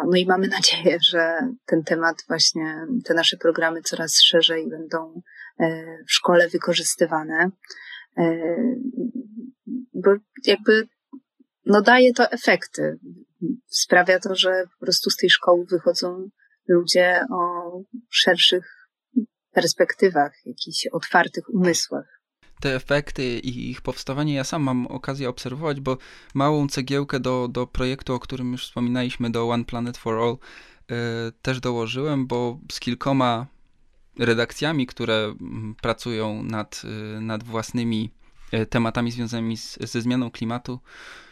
No 0.06 0.16
i 0.16 0.26
mamy 0.26 0.48
nadzieję, 0.58 0.98
że 1.10 1.38
ten 1.66 1.84
temat 1.84 2.16
właśnie, 2.28 2.86
te 3.04 3.14
nasze 3.14 3.36
programy 3.36 3.82
coraz 3.82 4.20
szerzej 4.22 4.68
będą 4.68 5.22
e, 5.60 5.84
w 6.08 6.12
szkole 6.12 6.48
wykorzystywane 6.48 7.50
bo 9.94 10.10
jakby 10.44 10.88
no 11.66 11.82
daje 11.82 12.12
to 12.12 12.30
efekty. 12.30 12.98
Sprawia 13.66 14.20
to, 14.20 14.34
że 14.34 14.64
po 14.72 14.86
prostu 14.86 15.10
z 15.10 15.16
tej 15.16 15.30
szkoły 15.30 15.66
wychodzą 15.70 16.28
ludzie 16.68 17.24
o 17.30 17.72
szerszych 18.10 18.73
perspektywach, 19.54 20.32
jakichś 20.46 20.86
otwartych 20.86 21.54
umysłach. 21.54 22.20
Te 22.60 22.74
efekty 22.74 23.38
i 23.38 23.70
ich 23.70 23.80
powstawanie 23.80 24.34
ja 24.34 24.44
sam 24.44 24.62
mam 24.62 24.86
okazję 24.86 25.28
obserwować, 25.28 25.80
bo 25.80 25.98
małą 26.34 26.68
cegiełkę 26.68 27.20
do, 27.20 27.48
do 27.48 27.66
projektu, 27.66 28.14
o 28.14 28.20
którym 28.20 28.52
już 28.52 28.66
wspominaliśmy, 28.66 29.30
do 29.30 29.48
One 29.48 29.64
Planet 29.64 29.96
for 29.96 30.18
All, 30.18 30.36
yy, 30.90 30.96
też 31.42 31.60
dołożyłem, 31.60 32.26
bo 32.26 32.58
z 32.72 32.80
kilkoma 32.80 33.46
redakcjami, 34.18 34.86
które 34.86 35.34
mm, 35.40 35.74
pracują 35.82 36.42
nad, 36.42 36.82
yy, 36.84 37.20
nad 37.20 37.42
własnymi 37.42 38.10
E, 38.54 38.66
tematami 38.66 39.10
związanymi 39.10 39.56
z, 39.56 39.78
ze 39.80 40.00
zmianą 40.00 40.30
klimatu 40.30 40.80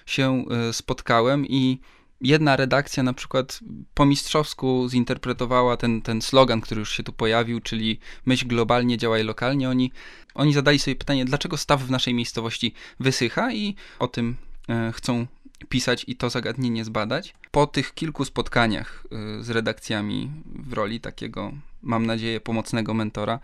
się 0.06 0.44
e, 0.50 0.72
spotkałem 0.72 1.46
i 1.46 1.80
jedna 2.22 2.56
redakcja 2.56 3.02
na 3.02 3.12
przykład 3.12 3.60
po 3.94 4.06
mistrzowsku 4.06 4.88
zinterpretowała 4.88 5.76
ten, 5.76 6.02
ten 6.02 6.22
slogan, 6.22 6.60
który 6.60 6.78
już 6.78 6.92
się 6.92 7.02
tu 7.02 7.12
pojawił, 7.12 7.60
czyli 7.60 7.98
myśl 8.26 8.46
globalnie, 8.46 8.98
działaj 8.98 9.24
lokalnie. 9.24 9.68
Oni, 9.68 9.92
oni 10.34 10.52
zadali 10.52 10.78
sobie 10.78 10.96
pytanie, 10.96 11.24
dlaczego 11.24 11.56
staw 11.56 11.82
w 11.82 11.90
naszej 11.90 12.14
miejscowości 12.14 12.74
wysycha 13.00 13.52
i 13.52 13.74
o 13.98 14.08
tym 14.08 14.36
e, 14.68 14.92
chcą 14.92 15.26
pisać 15.68 16.04
i 16.08 16.16
to 16.16 16.30
zagadnienie 16.30 16.84
zbadać. 16.84 17.34
Po 17.50 17.66
tych 17.66 17.94
kilku 17.94 18.24
spotkaniach 18.24 19.06
z 19.40 19.50
redakcjami 19.50 20.30
w 20.46 20.72
roli 20.72 21.00
takiego, 21.00 21.52
mam 21.82 22.06
nadzieję, 22.06 22.40
pomocnego 22.40 22.94
mentora, 22.94 23.38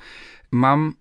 mam 0.50 0.94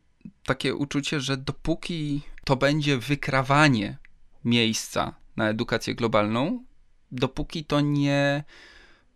takie 0.45 0.75
uczucie, 0.75 1.21
że 1.21 1.37
dopóki 1.37 2.21
to 2.45 2.55
będzie 2.55 2.97
wykrawanie 2.97 3.97
miejsca 4.45 5.13
na 5.37 5.49
edukację 5.49 5.95
globalną, 5.95 6.63
dopóki 7.11 7.65
to 7.65 7.81
nie 7.81 8.43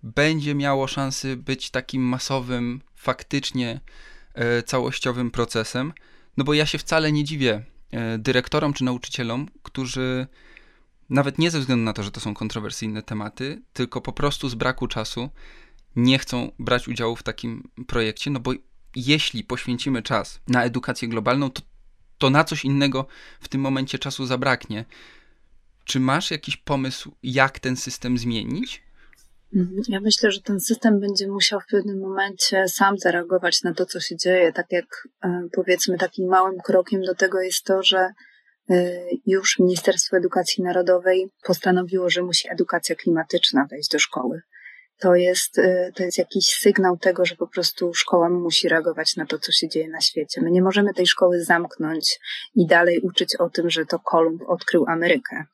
będzie 0.04 0.56
miało 0.56 0.88
szansy 0.88 1.38
być 1.38 1.70
takim 1.70 2.04
masowym, 2.04 2.82
faktycznie 2.96 3.80
e, 4.34 4.64
całościowym 4.64 5.32
procesem. 5.32 5.94
No 6.38 6.44
bo 6.44 6.54
ja 6.54 6.66
się 6.66 6.78
wcale 6.78 7.12
nie 7.12 7.24
dziwię 7.24 7.64
e, 7.92 8.18
dyrektorom 8.18 8.74
czy 8.74 8.84
nauczycielom, 8.84 9.48
którzy 9.64 10.28
nawet 11.10 11.40
nie 11.40 11.52
ze 11.52 11.60
względu 11.60 11.86
na 11.86 11.94
to, 11.94 12.04
że 12.04 12.12
to 12.12 12.20
są 12.20 12.34
kontrowersyjne 12.34 13.04
tematy, 13.04 13.62
tylko 13.74 14.02
po 14.02 14.14
prostu 14.14 14.50
z 14.50 14.56
braku 14.56 14.88
czasu 14.88 15.30
nie 15.96 16.20
chcą 16.20 16.52
brać 16.60 16.88
udziału 16.88 17.16
w 17.16 17.24
takim 17.24 17.70
projekcie, 17.88 18.32
no 18.32 18.40
bo 18.40 18.52
jeśli 18.96 19.44
poświęcimy 19.44 20.02
czas 20.02 20.40
na 20.48 20.64
edukację 20.64 21.08
globalną, 21.08 21.50
to, 21.50 21.62
to 22.18 22.30
na 22.30 22.44
coś 22.44 22.66
innego 22.66 23.08
w 23.40 23.48
tym 23.48 23.62
momencie 23.62 24.00
czasu 24.00 24.26
zabraknie. 24.26 24.86
Czy 25.92 26.00
masz 26.00 26.32
jakiś 26.32 26.58
pomysł, 26.58 27.12
jak 27.24 27.60
ten 27.60 27.76
system 27.76 28.18
zmienić? 28.18 28.84
Mhm. 29.56 29.82
Ja 29.88 30.00
myślę, 30.02 30.32
że 30.32 30.42
ten 30.42 30.60
system 30.60 31.00
będzie 31.00 31.28
musiał 31.28 31.60
w 31.60 31.72
pewnym 31.72 32.00
momencie 32.00 32.68
sam 32.68 32.98
zareagować 32.98 33.64
na 33.64 33.74
to, 33.74 33.86
co 33.86 34.00
się 34.00 34.18
dzieje. 34.18 34.54
Tak 34.54 34.66
jak 34.72 35.08
e, 35.24 35.48
powiedzmy, 35.52 35.98
takim 35.98 36.28
małym 36.28 36.60
krokiem 36.66 37.02
do 37.02 37.16
tego 37.16 37.42
jest 37.42 37.64
to, 37.64 37.84
że 37.84 38.10
e, 38.70 39.02
już 39.26 39.60
Ministerstwo 39.60 40.18
Edukacji 40.18 40.64
Narodowej 40.64 41.30
postanowiło, 41.44 42.10
że 42.10 42.24
musi 42.24 42.50
edukacja 42.52 42.96
klimatyczna 42.96 43.68
wejść 43.72 43.90
do 43.90 44.00
szkoły 44.00 44.42
to 45.02 45.16
jest, 45.16 45.58
y, 45.58 45.92
to 45.96 46.04
jest 46.04 46.18
jakiś 46.18 46.46
sygnał 46.46 46.98
tego, 46.98 47.26
że 47.26 47.36
po 47.36 47.48
prostu 47.48 47.94
szkoła 47.94 48.30
musi 48.30 48.70
reagować 48.70 49.16
na 49.16 49.26
to, 49.26 49.40
co 49.40 49.52
się 49.52 49.70
dzieje 49.70 49.90
na 49.90 50.02
świecie. 50.02 50.42
My 50.42 50.52
nie 50.52 50.62
możemy 50.62 50.94
tej 50.94 51.08
szkoły 51.08 51.44
zamknąć 51.44 52.20
i 52.56 52.68
dalej 52.68 53.00
uczyć 53.00 53.36
o 53.36 53.50
tym, 53.50 53.70
że 53.70 53.86
to 53.86 54.00
Kolumb 54.00 54.42
odkrył 54.48 54.86
Amerykę. 54.88 55.46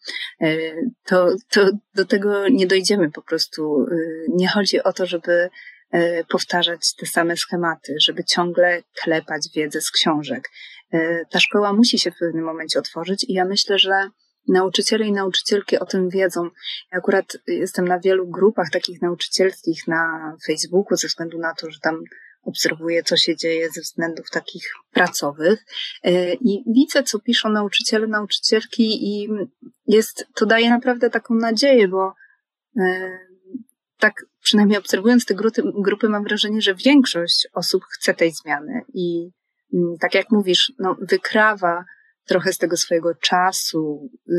Y, 0.42 0.76
to, 1.06 1.36
to 1.50 1.70
do 1.96 2.06
tego 2.06 2.48
nie 2.48 2.68
dojdziemy 2.68 3.12
po 3.12 3.22
prostu. 3.22 3.86
Y, 3.92 4.26
nie 4.30 4.48
chodzi 4.48 4.84
o 4.84 4.94
to, 4.94 5.06
żeby 5.06 5.50
powtarzać 6.30 6.96
te 6.96 7.06
same 7.06 7.38
schematy, 7.38 7.96
żeby 8.00 8.24
ciągle 8.24 8.84
klepać 9.04 9.50
wiedzę 9.56 9.82
z 9.82 9.92
książek. 9.92 10.50
Ta 11.30 11.40
szkoła 11.40 11.74
musi 11.74 12.00
się 12.00 12.12
w 12.12 12.18
pewnym 12.20 12.46
momencie 12.46 12.80
otworzyć 12.80 13.26
i 13.28 13.34
ja 13.34 13.46
myślę, 13.46 13.80
że 13.80 14.10
nauczyciele 14.48 15.06
i 15.06 15.12
nauczycielki 15.12 15.80
o 15.80 15.86
tym 15.86 16.10
wiedzą. 16.10 16.44
Ja 16.92 16.98
akurat 16.98 17.38
jestem 17.48 17.88
na 17.88 18.00
wielu 18.00 18.28
grupach 18.28 18.70
takich 18.72 19.02
nauczycielskich 19.02 19.88
na 19.88 20.34
Facebooku, 20.48 20.98
ze 20.98 21.08
względu 21.08 21.40
na 21.40 21.54
to, 21.54 21.72
że 21.72 21.80
tam 21.80 22.04
obserwuję, 22.48 23.04
co 23.04 23.18
się 23.18 23.36
dzieje 23.36 23.70
ze 23.70 23.82
względów 23.82 24.30
takich 24.30 24.64
pracowych 24.92 25.66
e, 26.04 26.34
i 26.34 26.64
widzę, 26.68 27.04
co 27.04 27.20
piszą 27.20 27.50
nauczyciele, 27.50 28.08
nauczycielki 28.08 28.84
i 28.84 29.30
jest, 29.88 30.26
to 30.36 30.46
daje 30.46 30.70
naprawdę 30.70 31.10
taką 31.10 31.36
nadzieję, 31.36 31.88
bo 31.88 32.14
e, 32.80 33.18
tak 34.00 34.26
przynajmniej 34.42 34.80
obserwując 34.80 35.26
te 35.26 35.36
grupy, 35.36 35.62
grupy 35.76 36.10
mam 36.10 36.24
wrażenie, 36.24 36.62
że 36.62 36.76
większość 36.76 37.48
osób 37.54 37.84
chce 37.84 38.14
tej 38.14 38.32
zmiany 38.32 38.82
i 38.94 39.30
mm, 39.74 39.98
tak 40.00 40.16
jak 40.16 40.32
mówisz, 40.32 40.74
no, 40.80 40.96
wykrawa 41.02 41.86
trochę 42.28 42.54
z 42.54 42.58
tego 42.58 42.78
swojego 42.78 43.16
czasu, 43.16 44.10
y, 44.30 44.34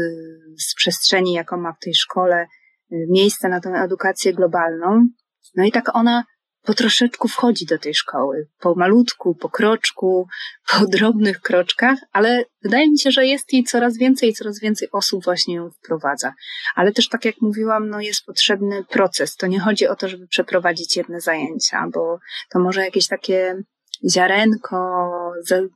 z 0.58 0.74
przestrzeni, 0.74 1.32
jaką 1.32 1.56
ma 1.56 1.72
w 1.72 1.84
tej 1.84 1.94
szkole, 1.94 2.46
y, 2.92 3.06
miejsce 3.10 3.48
na 3.48 3.60
tę 3.60 3.70
edukację 3.70 4.32
globalną. 4.32 5.08
No 5.56 5.64
i 5.64 5.72
tak 5.72 5.96
ona 5.96 6.24
po 6.62 6.74
troszeczku 6.74 7.28
wchodzi 7.28 7.66
do 7.66 7.78
tej 7.78 7.94
szkoły. 7.94 8.48
Po 8.60 8.74
malutku, 8.74 9.34
po 9.34 9.48
kroczku, 9.48 10.28
po 10.70 10.86
drobnych 10.86 11.40
kroczkach, 11.40 11.98
ale 12.12 12.44
wydaje 12.62 12.90
mi 12.90 12.98
się, 12.98 13.10
że 13.10 13.26
jest 13.26 13.52
jej 13.52 13.64
coraz 13.64 13.98
więcej 13.98 14.28
i 14.28 14.32
coraz 14.32 14.60
więcej 14.60 14.88
osób 14.92 15.24
właśnie 15.24 15.54
ją 15.54 15.70
wprowadza. 15.70 16.32
Ale 16.74 16.92
też 16.92 17.08
tak 17.08 17.24
jak 17.24 17.34
mówiłam, 17.40 17.88
no 17.88 18.00
jest 18.00 18.24
potrzebny 18.24 18.84
proces. 18.84 19.36
To 19.36 19.46
nie 19.46 19.60
chodzi 19.60 19.88
o 19.88 19.96
to, 19.96 20.08
żeby 20.08 20.26
przeprowadzić 20.26 20.96
jedne 20.96 21.20
zajęcia, 21.20 21.86
bo 21.94 22.18
to 22.50 22.58
może 22.58 22.84
jakieś 22.84 23.06
takie 23.06 23.62
ziarenko 24.10 25.10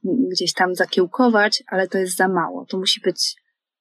gdzieś 0.07 0.53
tam 0.53 0.75
zakiełkować, 0.75 1.63
ale 1.67 1.89
to 1.89 1.99
jest 1.99 2.17
za 2.17 2.29
mało. 2.29 2.67
To 2.67 2.79
musi 2.79 3.01
być 3.01 3.37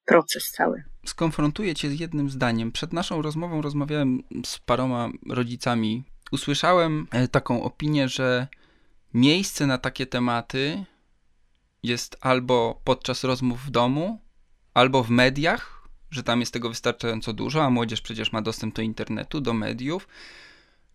proces 0.05 0.51
cały. 0.51 0.83
Skonfrontuję 1.05 1.75
cię 1.75 1.89
z 1.89 1.99
jednym 1.99 2.29
zdaniem. 2.29 2.71
Przed 2.71 2.93
naszą 2.93 3.21
rozmową 3.21 3.61
rozmawiałem 3.61 4.23
z 4.45 4.59
paroma 4.59 5.09
rodzicami. 5.29 6.03
Usłyszałem 6.31 7.07
e, 7.11 7.27
taką 7.27 7.63
opinię, 7.63 8.09
że 8.09 8.47
miejsce 9.13 9.67
na 9.67 9.77
takie 9.77 10.05
tematy 10.05 10.85
jest 11.83 12.17
albo 12.21 12.81
podczas 12.83 13.23
rozmów 13.23 13.61
w 13.61 13.69
domu, 13.69 14.21
albo 14.73 15.03
w 15.03 15.09
mediach, 15.09 15.87
że 16.11 16.23
tam 16.23 16.39
jest 16.39 16.53
tego 16.53 16.69
wystarczająco 16.69 17.33
dużo, 17.33 17.63
a 17.63 17.69
młodzież 17.69 18.01
przecież 18.01 18.31
ma 18.31 18.41
dostęp 18.41 18.75
do 18.75 18.81
internetu, 18.81 19.41
do 19.41 19.53
mediów, 19.53 20.07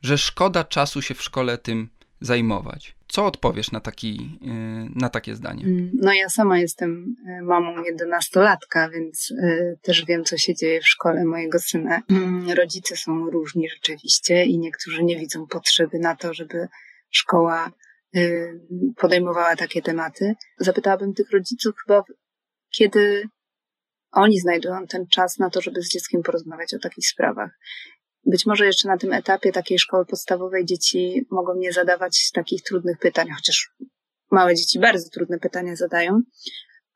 że 0.03 0.19
szkoda 0.19 0.65
czasu 0.65 1.03
się 1.03 1.15
w 1.15 1.23
szkole 1.23 1.59
tym 1.59 1.89
zajmować. 2.21 2.97
Co 3.09 3.27
odpowiesz 3.27 3.73
na, 3.73 3.81
taki, 3.81 4.39
y, 4.43 5.01
na 5.01 5.09
takie 5.09 5.35
zdanie? 5.35 5.65
Mm, 5.65 5.91
no 5.95 6.13
ja 6.13 6.29
sama 6.29 6.59
jestem 6.59 7.17
y, 7.41 7.43
mamą 7.43 7.83
jedenastolatka, 7.85 8.91
więc 8.91 9.31
y, 9.31 9.79
też 9.83 10.05
wiem, 10.05 10.25
co 10.25 10.39
się 10.39 10.55
dzieje 10.55 10.81
w 10.81 10.89
szkole 10.89 11.25
mojego 11.25 11.59
syna. 11.59 12.03
Mm, 12.11 12.51
rodzice 12.51 12.97
są 12.97 13.31
różni 13.31 13.69
rzeczywiście 13.69 14.45
i 14.45 14.59
niektórzy 14.59 15.05
nie 15.05 15.17
widzą 15.17 15.47
potrzeby 15.47 15.99
na 15.99 16.17
to, 16.17 16.35
żeby 16.35 16.69
szkoła 17.11 17.71
podejmowała 18.97 19.57
takie 19.57 19.83
tematy. 19.83 20.35
Zapytałabym 20.59 21.15
tych 21.15 21.31
rodziców 21.31 21.75
chyba, 21.87 22.05
kiedy 22.71 23.29
oni 24.13 24.41
znajdują 24.41 24.87
ten 24.87 25.07
czas 25.07 25.39
na 25.39 25.51
to, 25.51 25.61
żeby 25.61 25.83
z 25.83 25.89
dzieckiem 25.89 26.23
porozmawiać 26.23 26.75
o 26.75 26.79
takich 26.79 27.09
sprawach. 27.09 27.51
Być 28.27 28.47
może 28.47 28.67
jeszcze 28.67 28.89
na 28.89 28.99
tym 28.99 29.13
etapie 29.13 29.53
takiej 29.53 29.79
szkoły 29.79 30.07
podstawowej 30.07 30.65
dzieci 30.65 31.27
mogą 31.31 31.57
nie 31.57 31.73
zadawać 31.73 32.31
takich 32.31 32.63
trudnych 32.63 32.99
pytań, 32.99 33.29
chociaż 33.37 33.75
małe 34.31 34.55
dzieci 34.55 34.79
bardzo 34.79 35.11
trudne 35.11 35.39
pytania 35.39 35.77
zadają, 35.77 36.23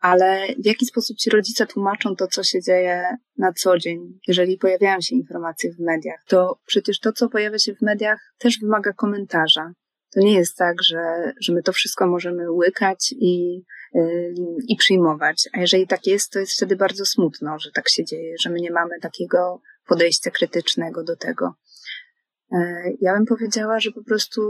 ale 0.01 0.47
w 0.59 0.67
jaki 0.67 0.87
sposób 0.87 1.17
ci 1.17 1.31
rodzice 1.31 1.67
tłumaczą 1.67 2.17
to, 2.17 2.27
co 2.27 2.43
się 2.43 2.63
dzieje 2.63 3.17
na 3.39 3.53
co 3.53 3.79
dzień, 3.79 4.19
jeżeli 4.29 4.59
pojawiają 4.59 5.01
się 5.01 5.15
informacje 5.15 5.73
w 5.73 5.79
mediach, 5.79 6.25
to 6.29 6.61
przecież 6.67 7.01
to, 7.01 7.13
co 7.13 7.29
pojawia 7.29 7.59
się 7.59 7.75
w 7.75 7.83
mediach, 7.83 8.19
też 8.39 8.59
wymaga 8.59 8.93
komentarza. 8.93 9.73
To 10.15 10.21
nie 10.21 10.35
jest 10.35 10.57
tak, 10.57 10.83
że, 10.83 11.33
że 11.41 11.53
my 11.53 11.63
to 11.63 11.73
wszystko 11.73 12.07
możemy 12.07 12.51
łykać 12.51 13.15
i, 13.19 13.63
yy, 13.95 14.35
i 14.69 14.77
przyjmować. 14.77 15.49
A 15.53 15.61
jeżeli 15.61 15.87
tak 15.87 16.07
jest, 16.07 16.33
to 16.33 16.39
jest 16.39 16.53
wtedy 16.53 16.77
bardzo 16.77 17.07
smutno, 17.07 17.59
że 17.59 17.71
tak 17.75 17.89
się 17.89 18.05
dzieje, 18.05 18.35
że 18.41 18.51
my 18.51 18.61
nie 18.61 18.71
mamy 18.71 19.01
takiego 19.01 19.61
podejścia 19.91 20.31
krytycznego 20.31 21.05
do 21.05 21.17
tego. 21.17 21.55
E, 22.53 22.83
ja 23.01 23.15
bym 23.15 23.27
powiedziała, 23.27 23.81
że 23.81 23.91
po 23.91 24.05
prostu 24.05 24.41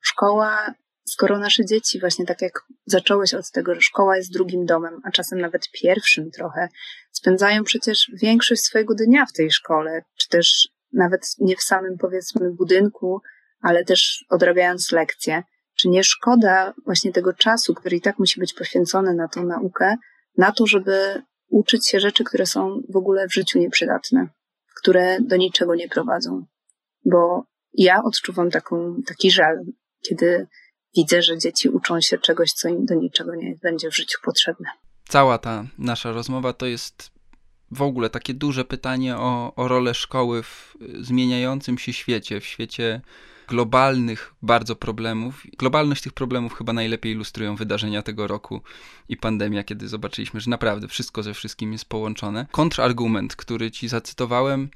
szkoła, 0.00 0.74
skoro 1.04 1.38
nasze 1.38 1.64
dzieci, 1.64 2.00
właśnie 2.00 2.26
tak 2.26 2.42
jak 2.42 2.64
zacząłeś 2.86 3.34
od 3.34 3.50
tego, 3.50 3.74
że 3.74 3.80
szkoła 3.80 4.16
jest 4.16 4.32
drugim 4.32 4.66
domem, 4.66 5.00
a 5.04 5.10
czasem 5.10 5.40
nawet 5.40 5.70
pierwszym 5.70 6.30
trochę, 6.30 6.68
spędzają 7.12 7.64
przecież 7.64 8.10
większość 8.22 8.62
swojego 8.62 8.94
dnia 8.94 9.26
w 9.26 9.32
tej 9.32 9.50
szkole, 9.50 10.02
czy 10.18 10.28
też 10.28 10.68
nawet 10.92 11.34
nie 11.38 11.56
w 11.56 11.62
samym 11.62 11.98
powiedzmy 11.98 12.50
budynku, 12.50 13.20
ale 13.60 13.84
też 13.84 14.24
odrabiając 14.28 14.92
lekcje. 14.92 15.42
Czy 15.78 15.88
nie 15.88 16.04
szkoda 16.04 16.74
właśnie 16.84 17.12
tego 17.12 17.32
czasu, 17.32 17.74
który 17.74 17.96
i 17.96 18.00
tak 18.00 18.18
musi 18.18 18.40
być 18.40 18.54
poświęcony 18.54 19.14
na 19.14 19.28
tą 19.28 19.44
naukę, 19.44 19.96
na 20.36 20.52
to, 20.52 20.66
żeby 20.66 21.22
uczyć 21.48 21.88
się 21.88 22.00
rzeczy, 22.00 22.24
które 22.24 22.46
są 22.46 22.82
w 22.88 22.96
ogóle 22.96 23.28
w 23.28 23.34
życiu 23.34 23.58
nieprzydatne? 23.58 24.28
Które 24.76 25.20
do 25.20 25.36
niczego 25.36 25.74
nie 25.74 25.88
prowadzą. 25.88 26.46
Bo 27.04 27.44
ja 27.72 28.02
odczuwam 28.04 28.50
taką, 28.50 29.02
taki 29.06 29.30
żal, 29.30 29.64
kiedy 30.08 30.46
widzę, 30.96 31.22
że 31.22 31.38
dzieci 31.38 31.68
uczą 31.68 32.00
się 32.00 32.18
czegoś, 32.18 32.52
co 32.52 32.68
im 32.68 32.84
do 32.84 32.94
niczego 32.94 33.34
nie 33.34 33.56
będzie 33.62 33.90
w 33.90 33.96
życiu 33.96 34.18
potrzebne. 34.24 34.68
Cała 35.08 35.38
ta 35.38 35.64
nasza 35.78 36.12
rozmowa 36.12 36.52
to 36.52 36.66
jest 36.66 37.10
w 37.70 37.82
ogóle 37.82 38.10
takie 38.10 38.34
duże 38.34 38.64
pytanie 38.64 39.16
o, 39.16 39.54
o 39.54 39.68
rolę 39.68 39.94
szkoły 39.94 40.42
w 40.42 40.76
zmieniającym 41.00 41.78
się 41.78 41.92
świecie, 41.92 42.40
w 42.40 42.44
świecie 42.44 43.00
globalnych 43.48 44.34
bardzo 44.42 44.76
problemów. 44.76 45.42
Globalność 45.58 46.02
tych 46.02 46.12
problemów 46.12 46.54
chyba 46.54 46.72
najlepiej 46.72 47.12
ilustrują 47.12 47.56
wydarzenia 47.56 48.02
tego 48.02 48.26
roku 48.26 48.62
i 49.08 49.16
pandemia, 49.16 49.64
kiedy 49.64 49.88
zobaczyliśmy, 49.88 50.40
że 50.40 50.50
naprawdę 50.50 50.88
wszystko 50.88 51.22
ze 51.22 51.34
wszystkim 51.34 51.72
jest 51.72 51.84
połączone. 51.84 52.46
Kontrargument, 52.50 53.36
który 53.36 53.70
ci 53.70 53.88
zacytowałem, 53.88 54.70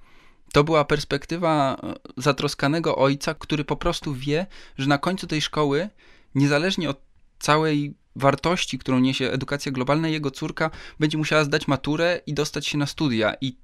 to 0.53 0.65
była 0.65 0.85
perspektywa 0.85 1.77
e, 1.83 1.95
zatroskanego 2.17 2.97
ojca, 2.97 3.35
który 3.35 3.65
po 3.65 3.77
prostu 3.77 4.15
wie, 4.15 4.47
że 4.79 4.87
na 4.87 4.99
końcu 4.99 5.27
tej 5.27 5.43
szkoły, 5.43 5.89
niezależnie 6.35 6.91
od 6.91 7.01
całej 7.39 7.95
wartości, 8.17 8.79
którą 8.79 8.99
niesie 8.99 9.31
edukacja 9.31 9.73
globalna, 9.73 10.09
jego 10.09 10.31
córka 10.31 10.71
będzie 11.01 11.19
musiała 11.19 11.45
zdać 11.45 11.69
maturę 11.69 12.21
i 12.27 12.35
dostać 12.35 12.67
się 12.67 12.79
na 12.79 12.87
studia. 12.87 13.35
I 13.41 13.57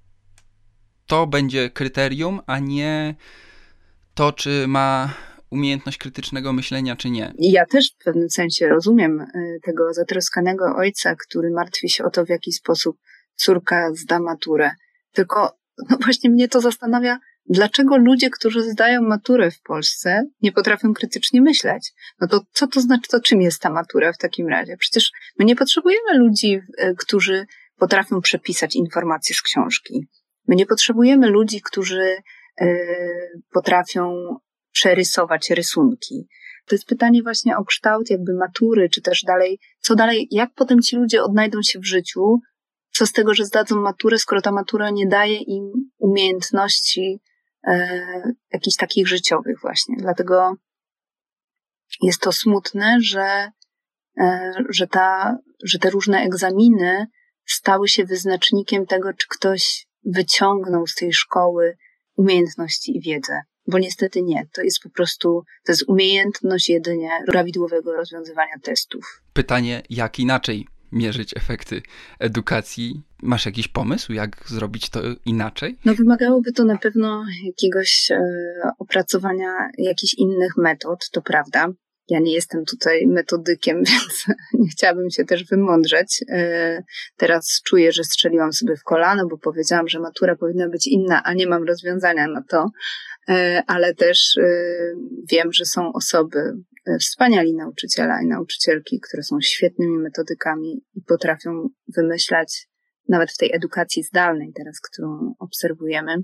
to 1.07 1.27
będzie 1.27 1.71
kryterium, 1.71 2.41
a 2.47 2.59
nie 2.59 3.15
to, 4.15 4.33
czy 4.33 4.65
ma 4.69 5.15
umiejętność 5.51 5.99
krytycznego 5.99 6.53
myślenia, 6.53 6.97
czy 6.97 7.11
nie. 7.11 7.33
Ja 7.39 7.67
też 7.67 7.91
w 7.91 8.05
pewnym 8.05 8.31
sensie 8.31 8.69
rozumiem 8.69 9.21
y, 9.21 9.59
tego 9.65 9.93
zatroskanego 9.93 10.65
ojca, 10.77 11.15
który 11.17 11.51
martwi 11.51 11.89
się 11.89 12.05
o 12.05 12.11
to, 12.11 12.25
w 12.25 12.29
jaki 12.29 12.53
sposób 12.53 12.97
córka 13.35 13.91
zda 13.95 14.21
maturę. 14.21 14.71
Tylko 15.13 15.57
no 15.91 15.97
właśnie 16.05 16.31
mnie 16.31 16.49
to 16.49 16.61
zastanawia, 16.61 17.19
dlaczego 17.47 17.97
ludzie, 17.97 18.31
którzy 18.31 18.63
zdają 18.63 19.03
maturę 19.03 19.51
w 19.51 19.61
Polsce, 19.63 20.25
nie 20.43 20.53
potrafią 20.53 20.95
krytycznie 20.95 21.43
myśleć. 21.43 21.93
No 22.21 22.29
to 22.29 22.41
co 22.53 22.67
to 22.67 22.81
znaczy, 22.81 23.11
to 23.11 23.21
czym 23.21 23.43
jest 23.43 23.61
ta 23.61 23.71
matura 23.71 24.13
w 24.13 24.19
takim 24.19 24.49
razie? 24.49 24.77
Przecież 24.77 25.13
my 25.39 25.45
nie 25.45 25.57
potrzebujemy 25.57 26.19
ludzi, 26.19 26.61
y, 26.81 26.95
którzy 26.99 27.47
potrafią 27.77 28.21
przepisać 28.21 28.77
informacje 28.77 29.37
z 29.37 29.43
książki. 29.43 30.07
My 30.49 30.57
nie 30.57 30.67
potrzebujemy 30.67 31.29
ludzi, 31.29 31.61
którzy 31.63 32.17
potrafią 33.53 34.37
przerysować 34.73 35.51
rysunki. 35.51 36.29
To 36.67 36.75
jest 36.75 36.87
pytanie 36.87 37.23
właśnie 37.23 37.57
o 37.57 37.65
kształt 37.65 38.11
jakby 38.11 38.35
matury, 38.35 38.89
czy 38.89 39.03
też 39.03 39.23
dalej, 39.23 39.59
co 39.81 39.95
dalej, 39.95 40.29
jak 40.31 40.51
potem 40.55 40.83
ci 40.83 40.97
ludzie 40.97 41.23
odnajdą 41.23 41.59
się 41.63 41.79
w 41.79 41.87
życiu, 41.87 42.39
co 42.93 43.07
z 43.07 43.13
tego, 43.13 43.35
że 43.35 43.45
zdadzą 43.45 43.81
maturę, 43.81 44.19
skoro 44.19 44.41
ta 44.41 44.53
matura 44.53 44.91
nie 44.91 45.07
daje 45.07 45.37
im 45.37 45.73
umiejętności 45.99 47.21
e, 47.67 47.99
jakichś 48.53 48.77
takich 48.77 49.09
życiowych 49.09 49.57
właśnie. 49.63 49.97
Dlatego 49.99 50.57
jest 52.03 52.21
to 52.21 52.33
smutne, 52.33 52.97
że, 53.01 53.51
e, 54.21 54.53
że, 54.69 54.87
ta, 54.87 55.39
że 55.65 55.79
te 55.79 55.91
różne 55.91 56.19
egzaminy 56.19 57.07
stały 57.47 57.89
się 57.89 58.05
wyznacznikiem 58.05 58.87
tego, 58.87 59.13
czy 59.13 59.27
ktoś 59.29 59.87
wyciągnął 60.05 60.87
z 60.87 60.95
tej 60.95 61.13
szkoły 61.13 61.77
umiejętności 62.17 62.97
i 62.97 63.01
wiedzę. 63.01 63.41
Bo 63.67 63.79
niestety 63.79 64.23
nie. 64.23 64.47
To 64.53 64.63
jest 64.63 64.81
po 64.83 64.91
prostu, 64.91 65.43
to 65.65 65.73
jest 65.73 65.85
umiejętność 65.89 66.69
jedynie 66.69 67.11
prawidłowego 67.27 67.93
rozwiązywania 67.93 68.55
testów. 68.63 69.23
Pytanie, 69.33 69.83
jak 69.91 70.19
inaczej 70.19 70.67
mierzyć 70.93 71.37
efekty 71.37 71.83
edukacji? 72.19 73.03
Masz 73.23 73.47
jakiś 73.47 73.69
pomysł, 73.69 74.13
jak 74.13 74.45
zrobić 74.47 74.91
to 74.91 75.01
inaczej? 75.27 75.79
No, 75.85 75.95
wymagałoby 75.95 76.53
to 76.53 76.65
na 76.65 76.79
pewno 76.79 77.25
jakiegoś 77.47 78.11
e, 78.11 78.21
opracowania 78.79 79.69
jakichś 79.79 80.15
innych 80.15 80.57
metod, 80.57 81.11
to 81.11 81.23
prawda. 81.23 81.69
Ja 82.09 82.21
nie 82.21 82.35
jestem 82.35 82.65
tutaj 82.65 83.07
metodykiem, 83.07 83.77
więc 83.91 84.25
nie 84.55 84.69
chciałabym 84.69 85.11
się 85.11 85.25
też 85.25 85.45
wymądrzeć. 85.45 86.25
E, 86.29 86.83
teraz 87.17 87.61
czuję, 87.65 87.93
że 87.93 88.05
strzeliłam 88.05 88.53
sobie 88.53 88.77
w 88.77 88.83
kolano, 88.83 89.27
bo 89.27 89.39
powiedziałam, 89.39 89.89
że 89.89 90.01
matura 90.01 90.37
powinna 90.37 90.69
być 90.69 90.87
inna, 90.87 91.23
a 91.25 91.35
nie 91.35 91.47
mam 91.47 91.65
rozwiązania 91.65 92.27
na 92.27 92.43
to. 92.43 92.71
E, 93.29 93.63
ale 93.67 93.95
też 93.95 94.37
e, 94.37 94.45
wiem, 95.31 95.53
że 95.53 95.65
są 95.65 95.93
osoby, 95.93 96.39
wspaniali 97.01 97.55
nauczyciele 97.55 98.15
i 98.25 98.27
nauczycielki, 98.27 99.01
które 99.01 99.23
są 99.23 99.37
świetnymi 99.41 99.99
metodykami 99.99 100.85
i 100.95 101.03
potrafią 101.03 101.69
wymyślać 101.97 102.69
nawet 103.09 103.33
w 103.33 103.37
tej 103.37 103.55
edukacji 103.55 104.03
zdalnej 104.03 104.53
teraz, 104.57 104.81
którą 104.81 105.35
obserwujemy, 105.39 106.17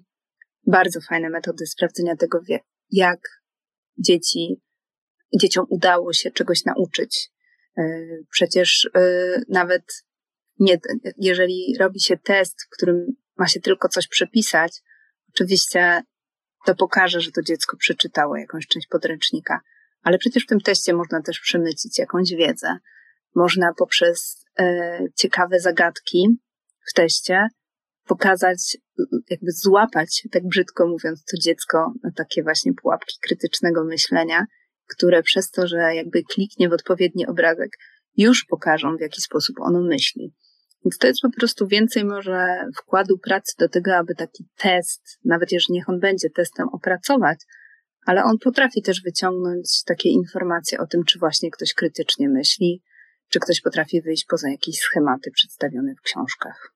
bardzo 0.66 1.00
fajne 1.00 1.30
metody 1.30 1.66
sprawdzenia 1.66 2.16
tego, 2.16 2.40
jak 2.90 3.20
dzieci 3.98 4.60
dzieciom 5.40 5.66
udało 5.68 6.12
się 6.12 6.30
czegoś 6.30 6.64
nauczyć. 6.64 7.30
E, 7.78 7.82
przecież 8.30 8.90
e, 8.94 9.00
nawet 9.48 9.82
nie, 10.58 10.78
jeżeli 11.16 11.76
robi 11.80 12.00
się 12.00 12.16
test, 12.16 12.56
w 12.66 12.76
którym 12.76 13.06
ma 13.36 13.48
się 13.48 13.60
tylko 13.60 13.88
coś 13.88 14.08
przepisać, 14.08 14.82
oczywiście 15.28 16.02
to 16.66 16.74
pokaże, 16.74 17.20
że 17.20 17.32
to 17.32 17.42
dziecko 17.42 17.76
przeczytało 17.76 18.36
jakąś 18.36 18.66
część 18.66 18.86
podręcznika. 18.86 19.60
Ale 20.02 20.18
przecież 20.18 20.44
w 20.44 20.46
tym 20.46 20.60
teście 20.60 20.94
można 20.94 21.22
też 21.22 21.40
przemycić 21.40 21.98
jakąś 21.98 22.30
wiedzę. 22.30 22.76
Można 23.34 23.72
poprzez 23.78 24.44
e, 24.58 24.98
ciekawe 25.14 25.60
zagadki 25.60 26.38
w 26.90 26.92
teście 26.92 27.48
pokazać, 28.06 28.76
jakby 29.30 29.52
złapać, 29.52 30.28
tak 30.32 30.46
brzydko 30.46 30.86
mówiąc, 30.86 31.24
to 31.24 31.36
dziecko 31.36 31.92
na 32.02 32.10
takie 32.16 32.42
właśnie 32.42 32.72
pułapki 32.74 33.16
krytycznego 33.20 33.84
myślenia, 33.84 34.46
które 34.88 35.22
przez 35.22 35.50
to, 35.50 35.66
że 35.66 35.94
jakby 35.94 36.22
kliknie 36.22 36.68
w 36.68 36.72
odpowiedni 36.72 37.26
obrazek, 37.26 37.70
już 38.16 38.44
pokażą, 38.44 38.96
w 38.96 39.00
jaki 39.00 39.20
sposób 39.20 39.56
ono 39.60 39.80
myśli. 39.80 40.32
Więc 40.84 40.98
to 40.98 41.06
jest 41.06 41.20
po 41.22 41.30
prostu 41.30 41.66
więcej 41.66 42.04
może 42.04 42.64
wkładu 42.76 43.18
pracy 43.18 43.54
do 43.58 43.68
tego, 43.68 43.96
aby 43.96 44.14
taki 44.14 44.44
test, 44.56 45.18
nawet 45.24 45.52
jeżeli 45.52 45.74
niech 45.74 45.88
on 45.88 46.00
będzie 46.00 46.30
testem, 46.30 46.68
opracować, 46.68 47.38
ale 48.06 48.24
on 48.24 48.38
potrafi 48.38 48.82
też 48.82 49.02
wyciągnąć 49.02 49.84
takie 49.84 50.08
informacje 50.08 50.78
o 50.78 50.86
tym, 50.86 51.04
czy 51.04 51.18
właśnie 51.18 51.50
ktoś 51.50 51.74
krytycznie 51.74 52.28
myśli, 52.28 52.82
czy 53.28 53.40
ktoś 53.40 53.60
potrafi 53.60 54.02
wyjść 54.02 54.24
poza 54.24 54.50
jakieś 54.50 54.78
schematy 54.78 55.30
przedstawione 55.30 55.94
w 55.94 56.02
książkach. 56.02 56.72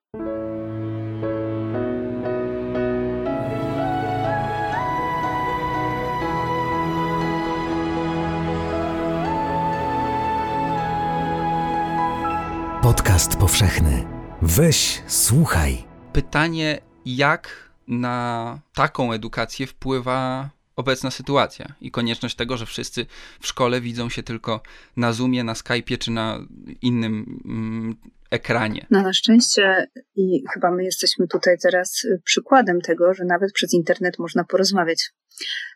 Podcast 12.83 13.35
powszechny. 13.35 14.03
Weź, 14.41 15.01
słuchaj. 15.07 15.77
Pytanie, 16.13 16.81
jak 17.05 17.71
na 17.87 18.59
taką 18.75 19.13
edukację 19.13 19.67
wpływa 19.67 20.49
obecna 20.75 21.11
sytuacja 21.11 21.75
i 21.81 21.91
konieczność 21.91 22.35
tego, 22.35 22.57
że 22.57 22.65
wszyscy 22.65 23.05
w 23.41 23.47
szkole 23.47 23.81
widzą 23.81 24.09
się 24.09 24.23
tylko 24.23 24.61
na 24.97 25.13
Zoomie, 25.13 25.43
na 25.43 25.53
Skype'ie 25.53 25.97
czy 25.97 26.11
na 26.11 26.39
innym 26.81 27.41
mm, 27.45 27.95
ekranie. 28.31 28.85
No 28.91 29.01
na 29.01 29.13
szczęście 29.13 29.87
i 30.15 30.43
chyba 30.53 30.71
my 30.71 30.83
jesteśmy 30.83 31.27
tutaj 31.27 31.55
teraz 31.61 32.07
przykładem 32.23 32.81
tego, 32.81 33.13
że 33.13 33.25
nawet 33.25 33.51
przez 33.53 33.73
internet 33.73 34.19
można 34.19 34.43
porozmawiać 34.43 35.11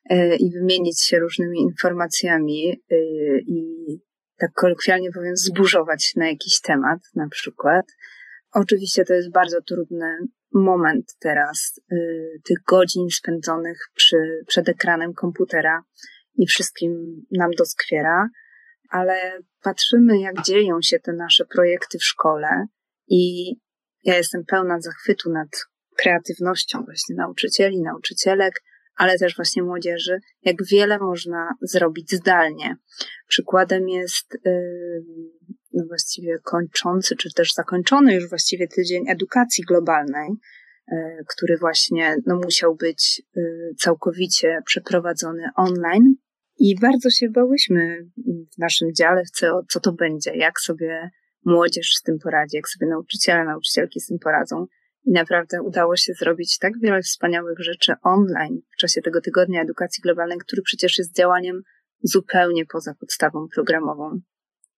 e, 0.10 0.36
i 0.36 0.52
wymienić 0.52 1.04
się 1.04 1.20
różnymi 1.20 1.60
informacjami 1.62 2.82
e, 2.91 2.96
i 3.39 4.07
tak 4.38 4.54
kolokwialnie 4.54 5.12
powiem, 5.12 5.36
zburzować 5.36 6.13
na 6.15 6.28
jakiś 6.30 6.62
temat 6.62 7.00
na 7.15 7.30
przykład. 7.30 7.86
Oczywiście 8.52 9.06
to 9.06 9.13
jest 9.13 9.32
bardzo 9.32 9.62
trudny 9.62 10.17
moment 10.54 11.15
teraz, 11.19 11.82
y, 11.91 12.41
tych 12.43 12.58
godzin 12.67 13.10
spędzonych 13.10 13.78
przy, 13.95 14.17
przed 14.47 14.69
ekranem 14.69 15.13
komputera 15.13 15.84
i 16.36 16.47
wszystkim 16.47 17.21
nam 17.32 17.52
doskwiera, 17.58 18.30
ale 18.89 19.39
patrzymy, 19.62 20.19
jak 20.19 20.41
dzieją 20.41 20.82
się 20.82 21.00
te 21.00 21.13
nasze 21.13 21.45
projekty 21.45 21.97
w 21.97 22.06
szkole 22.06 22.65
i 23.08 23.54
ja 24.04 24.17
jestem 24.17 24.45
pełna 24.45 24.82
zachwytu 24.82 25.32
nad 25.32 25.47
kreatywnością 25.97 26.84
właśnie 26.86 27.15
nauczycieli, 27.15 27.82
nauczycielek, 27.82 28.63
ale 28.97 29.17
też 29.17 29.36
właśnie 29.36 29.63
młodzieży, 29.63 30.19
jak 30.43 30.65
wiele 30.65 30.97
można 30.99 31.49
zrobić 31.62 32.12
zdalnie. 32.12 32.75
Przykładem 33.27 33.89
jest 33.89 34.38
no 35.77 35.86
właściwie 35.88 36.39
kończący, 36.43 37.15
czy 37.15 37.33
też 37.33 37.53
zakończony 37.53 38.13
już 38.13 38.29
właściwie 38.29 38.67
tydzień 38.67 39.10
edukacji 39.10 39.63
globalnej, 39.63 40.29
y, 40.91 40.95
który 41.27 41.57
właśnie 41.57 42.15
no, 42.25 42.36
musiał 42.36 42.75
być 42.75 43.21
y, 43.38 43.41
całkowicie 43.77 44.60
przeprowadzony 44.65 45.43
online. 45.55 46.15
I 46.60 46.75
bardzo 46.81 47.10
się 47.10 47.29
bałyśmy 47.29 48.05
w 48.55 48.57
naszym 48.57 48.93
dziale, 48.93 49.21
co, 49.33 49.62
co 49.69 49.79
to 49.79 49.91
będzie, 49.91 50.31
jak 50.36 50.60
sobie 50.60 51.10
młodzież 51.45 51.91
z 51.95 52.01
tym 52.01 52.19
poradzi, 52.23 52.55
jak 52.55 52.69
sobie 52.69 52.88
nauczyciele, 52.88 53.45
nauczycielki 53.45 53.99
z 53.99 54.07
tym 54.07 54.19
poradzą. 54.19 54.65
I 55.08 55.12
naprawdę 55.12 55.62
udało 55.62 55.96
się 55.96 56.13
zrobić 56.13 56.58
tak 56.58 56.80
wiele 56.80 57.02
wspaniałych 57.02 57.60
rzeczy 57.60 57.93
online 58.04 58.60
w 58.74 58.78
czasie 58.78 59.02
tego 59.02 59.22
tygodnia 59.22 59.62
edukacji 59.62 60.02
globalnej, 60.02 60.38
który 60.38 60.62
przecież 60.62 60.98
jest 60.98 61.15
działaniem 61.15 61.62
zupełnie 62.04 62.65
poza 62.65 62.93
podstawą 63.00 63.48
programową. 63.56 64.20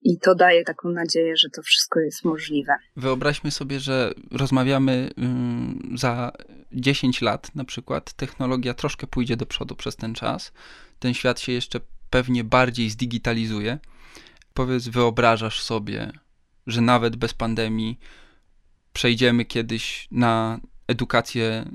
I 0.02 0.20
to 0.20 0.36
daje 0.36 0.64
taką 0.64 0.90
nadzieję, 0.90 1.38
że 1.38 1.50
to 1.50 1.62
wszystko 1.62 2.00
jest 2.00 2.26
możliwe. 2.26 2.76
Wyobraźmy 2.96 3.52
sobie, 3.52 3.80
że 3.80 4.14
rozmawiamy 4.32 5.10
za 5.96 6.32
10 6.72 7.22
lat, 7.22 7.56
na 7.56 7.64
przykład, 7.64 8.14
technologia 8.14 8.74
troszkę 8.74 9.08
pójdzie 9.08 9.38
do 9.38 9.46
przodu 9.46 9.76
przez 9.76 9.96
ten 9.96 10.14
czas. 10.14 10.54
Ten 11.00 11.14
świat 11.14 11.40
się 11.40 11.52
jeszcze 11.52 11.80
pewnie 12.10 12.44
bardziej 12.44 12.90
zdigitalizuje. 12.90 13.80
Powiedz, 14.54 14.88
wyobrażasz 14.88 15.62
sobie, 15.62 16.12
że 16.68 16.82
nawet 16.82 17.16
bez 17.16 17.34
pandemii 17.34 18.00
przejdziemy 19.00 19.46
kiedyś 19.46 20.08
na 20.12 20.60
edukację 20.88 21.66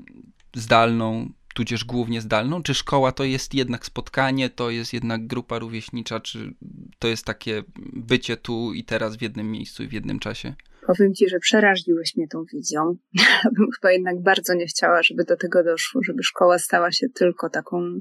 zdalną, 0.55 1.29
tudzież 1.55 1.85
głównie 1.85 2.21
zdalną? 2.21 2.63
Czy 2.63 2.73
szkoła 2.73 3.11
to 3.11 3.23
jest 3.23 3.53
jednak 3.53 3.85
spotkanie, 3.85 4.49
to 4.49 4.69
jest 4.69 4.93
jednak 4.93 5.27
grupa 5.27 5.59
rówieśnicza, 5.59 6.19
czy 6.19 6.53
to 6.99 7.07
jest 7.07 7.25
takie 7.25 7.63
bycie 7.93 8.37
tu 8.37 8.73
i 8.73 8.83
teraz 8.83 9.17
w 9.17 9.21
jednym 9.21 9.51
miejscu 9.51 9.83
i 9.83 9.87
w 9.87 9.93
jednym 9.93 10.19
czasie? 10.19 10.53
Powiem 10.87 11.13
ci, 11.13 11.29
że 11.29 11.39
przeraziłeś 11.39 12.15
mnie 12.15 12.27
tą 12.27 12.43
wizją. 12.53 12.95
Bym 13.57 13.67
chyba 13.75 13.91
jednak 13.91 14.21
bardzo 14.23 14.53
nie 14.53 14.65
chciała, 14.65 15.03
żeby 15.03 15.23
do 15.23 15.37
tego 15.37 15.63
doszło, 15.63 16.01
żeby 16.03 16.23
szkoła 16.23 16.59
stała 16.59 16.91
się 16.91 17.07
tylko 17.09 17.49
taką 17.49 17.99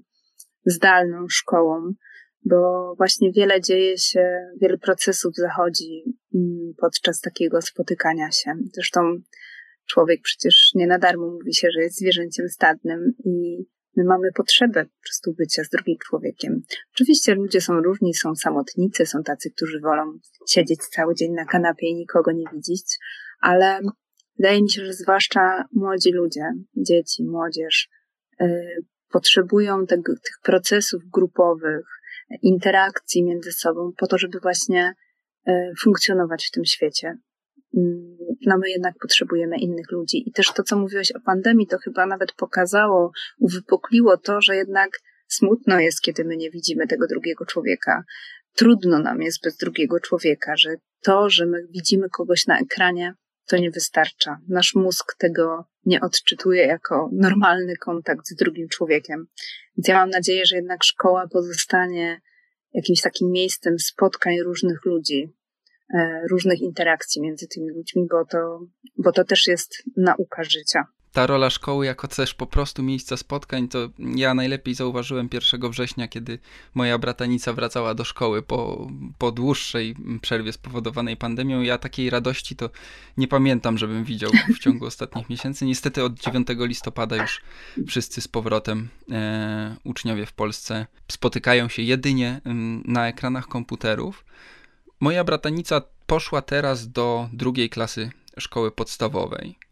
zdalną 0.67 1.27
szkołą, 1.29 1.93
bo 2.45 2.95
właśnie 2.97 3.33
wiele 3.33 3.61
dzieje 3.61 3.99
się, 3.99 4.51
wiele 4.61 4.79
procesów 4.79 5.35
zachodzi 5.37 6.05
mm, 6.35 6.75
podczas 6.79 7.21
takiego 7.21 7.63
spotykania 7.63 8.31
się. 8.31 8.53
Zresztą 8.75 9.01
człowiek 9.87 10.21
przecież 10.23 10.71
nie 10.75 10.87
na 10.87 10.99
darmo 10.99 11.31
mówi 11.31 11.55
się, 11.55 11.69
że 11.71 11.83
jest 11.83 11.99
zwierzęciem 11.99 12.49
stadnym 12.49 13.15
i 13.25 13.65
my 13.97 14.05
mamy 14.05 14.33
potrzebę 14.35 14.85
po 14.85 15.03
prostu 15.03 15.35
bycia 15.35 15.65
z 15.65 15.69
drugim 15.69 15.97
człowiekiem. 16.09 16.63
Oczywiście 16.95 17.35
ludzie 17.35 17.61
są 17.61 17.81
różni, 17.81 18.15
są 18.15 18.35
samotnicy, 18.35 19.07
są 19.07 19.23
tacy, 19.23 19.51
którzy 19.51 19.81
wolą 19.81 20.19
siedzieć 20.49 20.81
cały 20.81 21.15
dzień 21.15 21.33
na 21.33 21.45
kanapie 21.45 21.87
i 21.87 21.95
nikogo 21.95 22.33
nie 22.33 22.45
widzieć, 22.53 22.99
ale 23.41 23.81
wydaje 24.39 24.63
mi 24.63 24.71
się, 24.71 24.85
że 24.85 24.93
zwłaszcza 24.93 25.65
młodzi 25.73 26.13
ludzie, 26.13 26.45
dzieci, 26.77 27.25
młodzież, 27.25 27.89
yy, 28.41 28.77
potrzebują 29.11 29.87
tego, 29.87 30.13
tych 30.13 30.39
procesów 30.43 31.03
grupowych, 31.13 31.87
interakcji 32.43 33.25
między 33.25 33.53
sobą 33.53 33.93
po 33.97 34.07
to, 34.07 34.19
żeby 34.19 34.41
właśnie 34.41 34.93
yy, 35.47 35.55
funkcjonować 35.81 36.47
w 36.47 36.51
tym 36.51 36.65
świecie. 36.65 37.19
Mm, 37.77 38.17
no 38.47 38.59
my 38.59 38.71
jednak 38.71 38.95
potrzebujemy 39.03 39.59
innych 39.59 39.91
ludzi. 39.91 40.29
I 40.29 40.33
też 40.33 40.53
to, 40.53 40.63
co 40.63 40.79
mówiłeś 40.79 41.13
o 41.13 41.21
pandemii, 41.21 41.67
to 41.67 41.79
chyba 41.79 42.07
nawet 42.07 42.33
pokazało, 42.33 43.13
uwypukliło 43.39 44.17
to, 44.17 44.41
że 44.41 44.57
jednak 44.57 44.91
smutno 45.29 45.81
jest, 45.81 46.01
kiedy 46.01 46.25
my 46.25 46.37
nie 46.37 46.51
widzimy 46.51 46.87
tego 46.87 47.07
drugiego 47.07 47.47
człowieka. 47.47 48.05
Trudno 48.57 48.99
nam 48.99 49.23
jest 49.23 49.43
bez 49.45 49.57
drugiego 49.57 50.01
człowieka, 50.01 50.57
że 50.57 50.75
to, 51.03 51.31
że 51.31 51.47
my 51.47 51.67
widzimy 51.71 52.09
kogoś 52.09 52.47
na 52.47 52.59
ekranie, 52.59 53.15
to 53.47 53.57
nie 53.57 53.71
wystarcza. 53.71 54.39
Nasz 54.49 54.75
mózg 54.75 55.15
tego 55.19 55.65
nie 55.87 56.01
odczytuje 56.01 56.67
jako 56.67 57.11
normalny 57.13 57.77
kontakt 57.77 58.27
z 58.27 58.35
drugim 58.35 58.69
człowiekiem. 58.69 59.27
Więc 59.77 59.89
ja 59.89 59.95
mam 59.95 60.11
nadzieję, 60.11 60.47
że 60.47 60.57
jednak 60.57 60.85
szkoła 60.85 61.29
pozostanie 61.33 62.21
jakimś 62.73 63.01
takim 63.01 63.31
miejscem 63.31 63.79
spotkań 63.79 64.41
różnych 64.41 64.85
ludzi, 64.85 65.35
E, 65.95 66.27
różnych 66.31 66.61
interakcji 66.61 67.23
między 67.23 67.49
tymi 67.49 67.71
ludźmi, 67.71 68.07
bo 68.11 68.25
to, 68.25 68.61
bo 68.99 69.13
to 69.13 69.25
też 69.25 69.47
jest 69.47 69.83
nauka 69.97 70.45
życia. 70.45 70.85
Ta 71.15 71.27
rola 71.27 71.51
szkoły 71.51 71.87
jako 71.87 72.09
też 72.09 72.35
po 72.35 72.47
prostu 72.47 72.83
miejsca 72.83 73.17
spotkań, 73.17 73.69
to 73.69 73.89
ja 73.99 74.35
najlepiej 74.35 74.75
zauważyłem 74.75 75.29
1 75.33 75.71
września, 75.71 76.09
kiedy 76.09 76.39
moja 76.75 76.99
bratanica 76.99 77.53
wracała 77.53 77.95
do 77.95 78.05
szkoły 78.05 78.43
po, 78.43 78.91
po 79.19 79.33
dłuższej 79.33 79.97
przerwie 80.21 80.53
spowodowanej 80.53 81.17
pandemią. 81.17 81.61
Ja 81.61 81.79
takiej 81.79 82.11
radości 82.11 82.57
to 82.57 82.71
nie 83.17 83.29
pamiętam, 83.29 83.79
żebym 83.79 84.05
widział 84.05 84.31
w 84.55 84.59
ciągu 84.59 84.87
ostatnich 84.87 85.31
miesięcy. 85.31 85.67
Niestety 85.67 86.05
od 86.05 86.21
9 86.21 86.49
listopada 86.59 87.17
już 87.17 87.41
wszyscy 87.87 88.21
z 88.21 88.29
powrotem 88.29 88.89
e, 89.11 89.77
uczniowie 89.85 90.27
w 90.27 90.33
Polsce 90.33 90.87
spotykają 91.09 91.69
się 91.69 91.83
jedynie 91.83 92.41
na 92.85 93.09
ekranach 93.09 93.49
komputerów. 93.49 94.25
Moja 95.01 95.25
bratanica 95.25 95.83
poszła 96.07 96.43
teraz 96.43 96.89
do 96.89 97.29
drugiej 97.33 97.71
klasy 97.71 98.11
szkoły 98.39 98.71
podstawowej. 98.71 99.64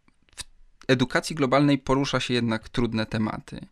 Edukacji 0.87 1.35
globalnej 1.35 1.77
porusza 1.77 2.19
się 2.19 2.33
jednak 2.33 2.69
trudne 2.69 3.05
tematy. 3.05 3.65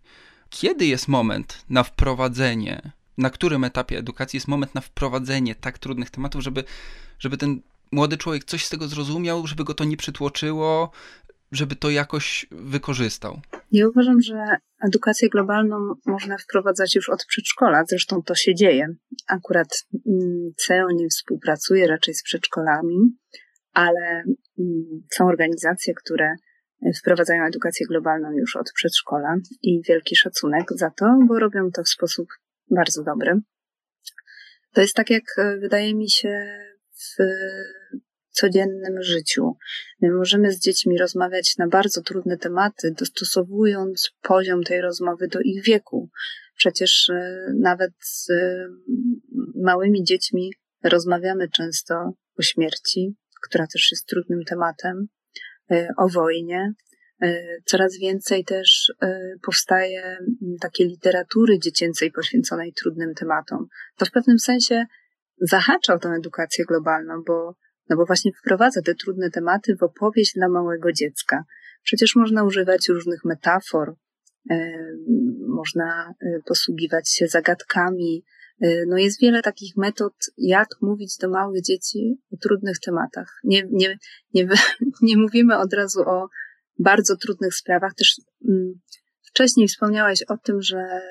Kiedy 0.49 0.86
jest 0.86 1.07
moment 1.07 1.66
na 1.70 1.84
wprowadzenie, 1.84 2.91
na 3.18 3.30
którym 3.30 3.64
etapie 3.64 3.97
edukacji 3.97 4.38
jest 4.38 4.47
moment 4.47 4.76
na 4.76 4.82
wprowadzenie 4.82 5.55
tak 5.55 5.80
trudnych 5.80 6.09
tematów, 6.09 6.41
żeby, 6.41 6.64
żeby 7.20 7.38
ten 7.38 7.62
młody 7.91 8.18
człowiek 8.18 8.43
coś 8.43 8.66
z 8.66 8.70
tego 8.70 8.88
zrozumiał, 8.88 9.47
żeby 9.47 9.64
go 9.64 9.74
to 9.74 9.84
nie 9.84 9.97
przytłoczyło, 9.97 10.91
żeby 11.51 11.76
to 11.76 11.89
jakoś 11.89 12.45
wykorzystał? 12.51 13.41
Ja 13.72 13.88
uważam, 13.88 14.22
że 14.22 14.36
edukację 14.88 15.30
globalną 15.30 15.93
można 16.05 16.38
wprowadzać 16.38 16.95
już 16.95 17.09
od 17.09 17.26
przedszkola, 17.26 17.84
zresztą 17.89 18.22
to 18.26 18.36
się 18.36 18.55
dzieje. 18.55 18.88
Akurat 19.28 19.68
mm, 20.07 20.51
CEO 20.57 20.91
nie 20.91 21.07
współpracuje 21.07 21.88
raczej 21.88 22.14
z 22.14 22.24
przedszkolami, 22.24 22.97
ale 23.74 24.24
mm, 24.59 25.03
są 25.12 25.28
organizacje, 25.28 25.93
które 25.93 26.36
wprowadzają 27.00 27.46
edukację 27.46 27.86
globalną 27.86 28.32
już 28.32 28.56
od 28.56 28.72
przedszkola 28.74 29.36
i 29.62 29.82
wielki 29.88 30.16
szacunek 30.16 30.68
za 30.76 30.90
to, 30.90 31.18
bo 31.28 31.40
robią 31.40 31.72
to 31.72 31.84
w 31.84 31.90
sposób 31.90 32.28
bardzo 32.72 33.04
dobry. 33.04 33.42
To 34.74 34.82
jest 34.82 34.96
tak, 34.96 35.10
jak 35.10 35.24
e, 35.38 35.58
wydaje 35.58 35.96
mi 35.96 36.10
się 36.10 36.60
w 36.94 37.24
codziennym 38.32 39.04
życiu. 39.04 39.58
My 40.02 40.12
możemy 40.12 40.52
z 40.52 40.60
dziećmi 40.60 40.98
rozmawiać 40.98 41.58
na 41.58 41.68
bardzo 41.68 42.02
trudne 42.02 42.38
tematy, 42.38 42.94
dostosowując 43.00 44.12
poziom 44.22 44.64
tej 44.64 44.82
rozmowy 44.82 45.28
do 45.28 45.40
ich 45.40 45.64
wieku. 45.64 46.10
Przecież 46.56 47.10
e, 47.10 47.46
nawet 47.60 47.92
z 48.00 48.30
e, 48.30 48.68
małymi 49.56 50.04
dziećmi 50.04 50.54
rozmawiamy 50.84 51.50
często 51.50 52.14
o 52.40 52.42
śmierci, 52.42 53.16
która 53.48 53.68
też 53.68 53.92
jest 53.92 54.08
trudnym 54.08 54.44
tematem, 54.44 55.08
o 55.98 56.08
wojnie, 56.10 56.74
E, 57.22 57.44
coraz 57.66 57.98
więcej 57.98 58.46
też 58.46 58.94
e, 59.02 59.20
powstaje 59.42 60.18
takiej 60.62 60.88
literatury 60.88 61.60
dziecięcej 61.60 62.12
poświęconej 62.12 62.74
trudnym 62.74 63.14
tematom. 63.14 63.68
To 63.98 64.06
w 64.06 64.12
pewnym 64.12 64.40
sensie 64.40 64.86
zahacza 65.42 65.94
o 65.94 66.00
tę 66.00 66.10
edukację 66.10 66.66
globalną, 66.66 67.24
bo, 67.28 67.56
no 67.90 67.96
bo 67.96 68.06
właśnie 68.06 68.32
wprowadza 68.42 68.82
te 68.82 68.96
trudne 68.96 69.30
tematy 69.30 69.76
w 69.76 69.84
opowieść 69.84 70.34
dla 70.36 70.50
małego 70.50 70.92
dziecka. 70.92 71.44
Przecież 71.84 72.16
można 72.16 72.44
używać 72.44 72.90
różnych 72.90 73.26
metafor, 73.26 73.96
można 75.48 76.14
posługiwać 76.46 77.10
się 77.10 77.28
zagadkami. 77.28 78.24
No 78.88 78.97
jest 78.97 79.22
wiele 79.22 79.41
takich 79.41 79.78
metod, 79.78 80.14
jak 80.38 80.68
mówić 80.82 81.18
do 81.18 81.30
małych 81.30 81.62
dzieci 81.64 82.18
o 82.34 82.38
trudnych 82.38 82.80
tematach. 82.80 83.39
Nie, 83.43 83.64
nie, 83.72 83.97
nie, 84.34 84.47
nie 85.01 85.18
mówimy 85.18 85.57
od 85.57 85.74
razu 85.74 86.01
o 86.01 86.28
bardzo 86.80 87.16
trudnych 87.18 87.55
sprawach. 87.55 87.93
Też 87.93 88.16
mm, 88.49 88.74
wcześniej 89.22 89.68
wspomniałaś 89.68 90.24
o 90.24 90.38
tym, 90.38 90.62
że 90.62 91.01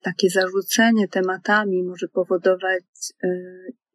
takie 0.00 0.30
zarzucenie 0.30 1.08
tematami 1.08 1.82
może 1.82 2.08
powodować 2.08 2.84
y, 3.24 3.28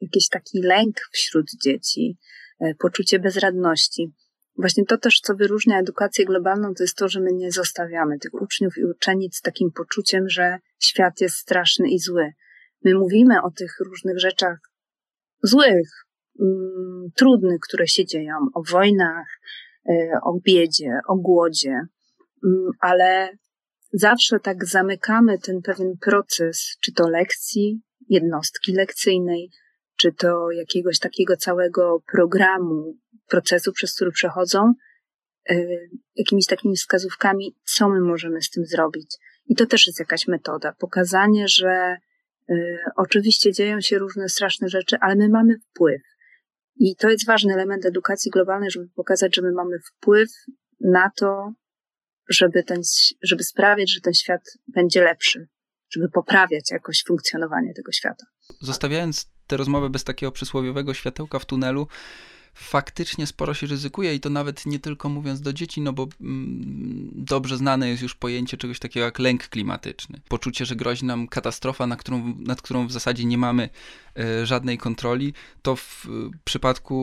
jakiś 0.02 0.28
taki 0.30 0.62
lęk 0.62 0.96
wśród 1.12 1.46
dzieci, 1.64 2.18
y, 2.62 2.76
poczucie 2.80 3.20
bezradności. 3.20 4.14
Właśnie 4.58 4.86
to 4.86 4.98
też, 4.98 5.20
co 5.20 5.36
wyróżnia 5.36 5.80
edukację 5.80 6.26
globalną, 6.26 6.74
to 6.74 6.84
jest 6.84 6.98
to, 6.98 7.08
że 7.08 7.20
my 7.20 7.34
nie 7.34 7.52
zostawiamy 7.52 8.20
tych 8.20 8.34
uczniów 8.34 8.78
i 8.78 8.86
uczennic 8.86 9.38
z 9.38 9.42
takim 9.42 9.72
poczuciem, 9.72 10.30
że 10.30 10.58
świat 10.80 11.22
jest 11.22 11.36
straszny 11.36 11.90
i 11.90 12.00
zły. 12.00 12.34
My 12.86 12.96
mówimy 12.96 13.42
o 13.42 13.52
tych 13.52 13.76
różnych 13.86 14.20
rzeczach 14.20 14.58
złych, 15.44 15.90
mm, 16.42 17.08
trudnych, 17.16 17.60
które 17.60 17.88
się 17.88 18.06
dzieją, 18.06 18.36
o 18.54 18.64
wojnach, 18.72 19.28
E, 19.90 20.20
o 20.24 20.40
biedzie, 20.46 21.00
o 21.08 21.16
głodzie, 21.16 21.82
mm, 22.46 22.70
ale 22.80 23.38
zawsze 23.94 24.40
tak 24.40 24.66
zamykamy 24.66 25.40
ten 25.40 25.62
pewien 25.62 25.98
proces, 26.02 26.78
czy 26.82 26.94
to 26.94 27.10
lekcji, 27.10 27.82
jednostki 28.10 28.74
lekcyjnej, 28.74 29.50
czy 29.96 30.14
to 30.14 30.52
jakiegoś 30.52 31.00
takiego 31.00 31.38
całego 31.38 32.04
programu, 32.12 32.98
procesu, 33.28 33.72
przez 33.74 33.96
który 33.96 34.12
przechodzą, 34.12 34.74
e, 35.50 35.66
jakimiś 36.16 36.46
takimi 36.46 36.76
wskazówkami, 36.76 37.56
co 37.64 37.90
my 37.90 38.02
możemy 38.02 38.42
z 38.42 38.50
tym 38.50 38.66
zrobić. 38.66 39.18
I 39.46 39.56
to 39.56 39.66
też 39.66 39.88
jest 39.88 40.00
jakaś 40.00 40.28
metoda. 40.28 40.74
Pokazanie, 40.80 41.48
że 41.48 41.98
oczywiście 42.96 43.52
dzieją 43.54 43.82
się 43.82 43.98
różne 44.00 44.30
straszne 44.30 44.70
rzeczy, 44.70 44.98
ale 45.02 45.16
my 45.16 45.30
mamy 45.30 45.54
wpływ. 45.60 46.02
I 46.76 46.96
to 46.96 47.10
jest 47.10 47.26
ważny 47.26 47.54
element 47.54 47.86
edukacji 47.86 48.32
globalnej, 48.32 48.72
żeby 48.72 48.88
pokazać, 48.96 49.36
że 49.36 49.42
my 49.42 49.52
mamy 49.52 49.80
wpływ 49.80 50.30
na 50.80 51.12
to, 51.16 51.54
żeby, 52.30 52.64
ten, 52.64 52.82
żeby 53.24 53.44
sprawiać, 53.44 53.94
że 53.94 54.02
ten 54.02 54.14
świat 54.14 54.42
będzie 54.68 55.04
lepszy, 55.04 55.48
żeby 55.90 56.10
poprawiać 56.10 56.72
jakoś 56.72 57.04
funkcjonowanie 57.08 57.74
tego 57.74 57.92
świata. 57.92 58.26
Zostawiając 58.62 59.32
tę 59.48 59.58
rozmowę 59.58 59.90
bez 59.90 60.04
takiego 60.04 60.32
przysłowiowego 60.32 60.94
światełka 60.94 61.40
w 61.40 61.46
tunelu, 61.46 61.88
faktycznie 62.54 63.28
sporo 63.28 63.54
się 63.54 63.68
ryzykuje 63.68 64.16
i 64.16 64.20
to 64.20 64.30
nawet 64.30 64.66
nie 64.66 64.80
tylko 64.80 65.10
mówiąc 65.10 65.42
do 65.42 65.54
dzieci, 65.54 65.82
no 65.82 65.94
bo 65.94 66.08
mm, 66.22 67.10
dobrze 67.16 67.58
znane 67.58 67.90
jest 67.90 68.04
już 68.04 68.16
pojęcie 68.16 68.58
czegoś 68.58 68.80
takiego 68.80 69.06
jak 69.06 69.20
lęk 69.20 69.48
klimatyczny. 69.48 70.22
Poczucie, 70.28 70.66
że 70.66 70.76
grozi 70.76 71.06
nam 71.06 71.28
katastrofa, 71.28 71.88
na 71.88 71.96
którą, 71.96 72.36
nad 72.40 72.62
którą 72.62 72.88
w 72.88 72.92
zasadzie 72.92 73.26
nie 73.26 73.38
mamy 73.38 73.70
e, 74.18 74.46
żadnej 74.46 74.78
kontroli, 74.78 75.34
to 75.62 75.76
w 75.76 76.08
przypadku 76.44 77.00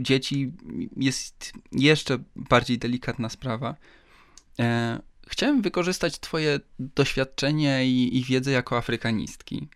dzieci 0.00 0.52
jest 0.96 1.52
jeszcze 1.72 2.18
bardziej 2.36 2.78
delikatna 2.78 3.28
sprawa. 3.28 3.76
E, 4.58 5.00
chciałem 5.26 5.62
wykorzystać 5.62 6.18
Twoje 6.18 6.60
doświadczenie 6.78 7.86
i, 7.86 8.16
i 8.16 8.24
wiedzę 8.24 8.50
jako 8.50 8.76
afrykanistki. 8.76 9.68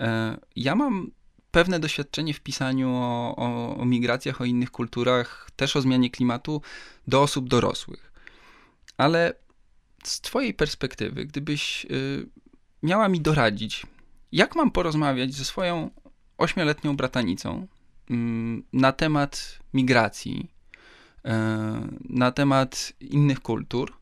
E, 0.00 0.38
ja 0.56 0.74
mam 0.74 1.10
pewne 1.56 1.80
doświadczenie 1.80 2.34
w 2.34 2.40
pisaniu 2.40 2.90
o, 2.90 3.36
o, 3.36 3.76
o 3.76 3.84
migracjach, 3.84 4.40
o 4.40 4.44
innych 4.44 4.70
kulturach, 4.70 5.50
też 5.56 5.76
o 5.76 5.80
zmianie 5.80 6.10
klimatu 6.10 6.62
do 7.06 7.22
osób 7.22 7.48
dorosłych. 7.48 8.12
Ale 8.96 9.34
z 10.04 10.20
Twojej 10.20 10.54
perspektywy, 10.54 11.24
gdybyś 11.24 11.86
y, 11.90 12.28
miała 12.82 13.08
mi 13.08 13.20
doradzić, 13.20 13.86
jak 14.32 14.56
mam 14.56 14.70
porozmawiać 14.70 15.34
ze 15.34 15.44
swoją 15.44 15.90
ośmioletnią 16.38 16.96
bratanicą 16.96 17.66
y, 18.10 18.14
na 18.72 18.92
temat 18.92 19.58
migracji, 19.74 20.50
y, 21.16 21.30
na 22.08 22.32
temat 22.32 22.92
innych 23.00 23.40
kultur, 23.40 23.92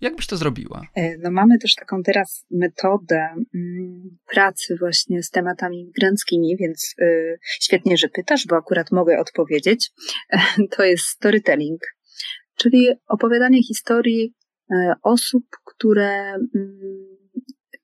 jak 0.00 0.16
byś 0.16 0.26
to 0.26 0.36
zrobiła? 0.36 0.82
E, 0.94 1.18
no 1.18 1.30
mamy 1.30 1.58
też 1.58 1.74
taką 1.74 2.02
teraz 2.02 2.46
metodę 2.50 3.28
mm, 3.54 4.18
pracy 4.32 4.76
właśnie 4.80 5.22
z 5.22 5.30
tematami 5.30 5.84
migranckimi, 5.84 6.56
więc 6.56 6.94
y, 7.00 7.38
świetnie, 7.60 7.96
że 7.96 8.08
pytasz, 8.08 8.46
bo 8.46 8.56
akurat 8.56 8.92
mogę 8.92 9.18
odpowiedzieć. 9.18 9.90
To 10.76 10.84
jest 10.84 11.04
storytelling, 11.04 11.80
czyli 12.56 12.88
opowiadanie 13.08 13.62
historii 13.62 14.34
e, 14.70 14.94
osób, 15.02 15.44
które 15.64 16.34
mm, 16.34 17.16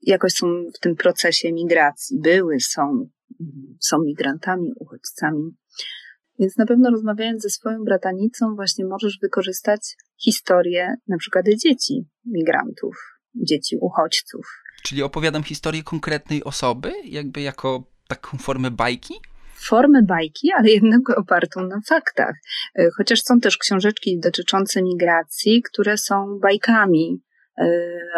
jakoś 0.03 0.33
są 0.33 0.47
w 0.77 0.81
tym 0.81 0.97
procesie 0.97 1.53
migracji, 1.53 2.19
były, 2.23 2.61
są, 2.61 3.09
są 3.81 3.99
migrantami, 4.03 4.73
uchodźcami. 4.77 5.57
Więc 6.39 6.57
na 6.57 6.67
pewno 6.67 6.91
rozmawiając 6.91 7.43
ze 7.43 7.51
swoją 7.51 7.85
bratanicą, 7.85 8.55
właśnie 8.55 8.85
możesz 8.85 9.19
wykorzystać 9.23 9.81
historię 10.25 10.95
na 11.09 11.17
przykład 11.17 11.47
dzieci 11.63 12.05
migrantów, 12.27 12.97
dzieci 13.35 13.77
uchodźców. 13.81 14.47
Czyli 14.83 15.03
opowiadam 15.03 15.43
historię 15.43 15.83
konkretnej 15.83 16.45
osoby, 16.45 16.93
jakby 17.05 17.41
jako 17.41 17.85
taką 18.09 18.39
formę 18.39 18.71
bajki? 18.71 19.15
Formę 19.55 20.03
bajki, 20.03 20.49
ale 20.59 20.71
jednak 20.71 21.19
opartą 21.19 21.67
na 21.67 21.81
faktach. 21.89 22.35
E, 22.75 22.89
chociaż 22.97 23.23
są 23.23 23.41
też 23.41 23.59
książeczki 23.59 24.19
dotyczące 24.21 24.83
migracji, 24.83 25.63
które 25.63 25.99
są 25.99 26.39
bajkami 26.43 27.23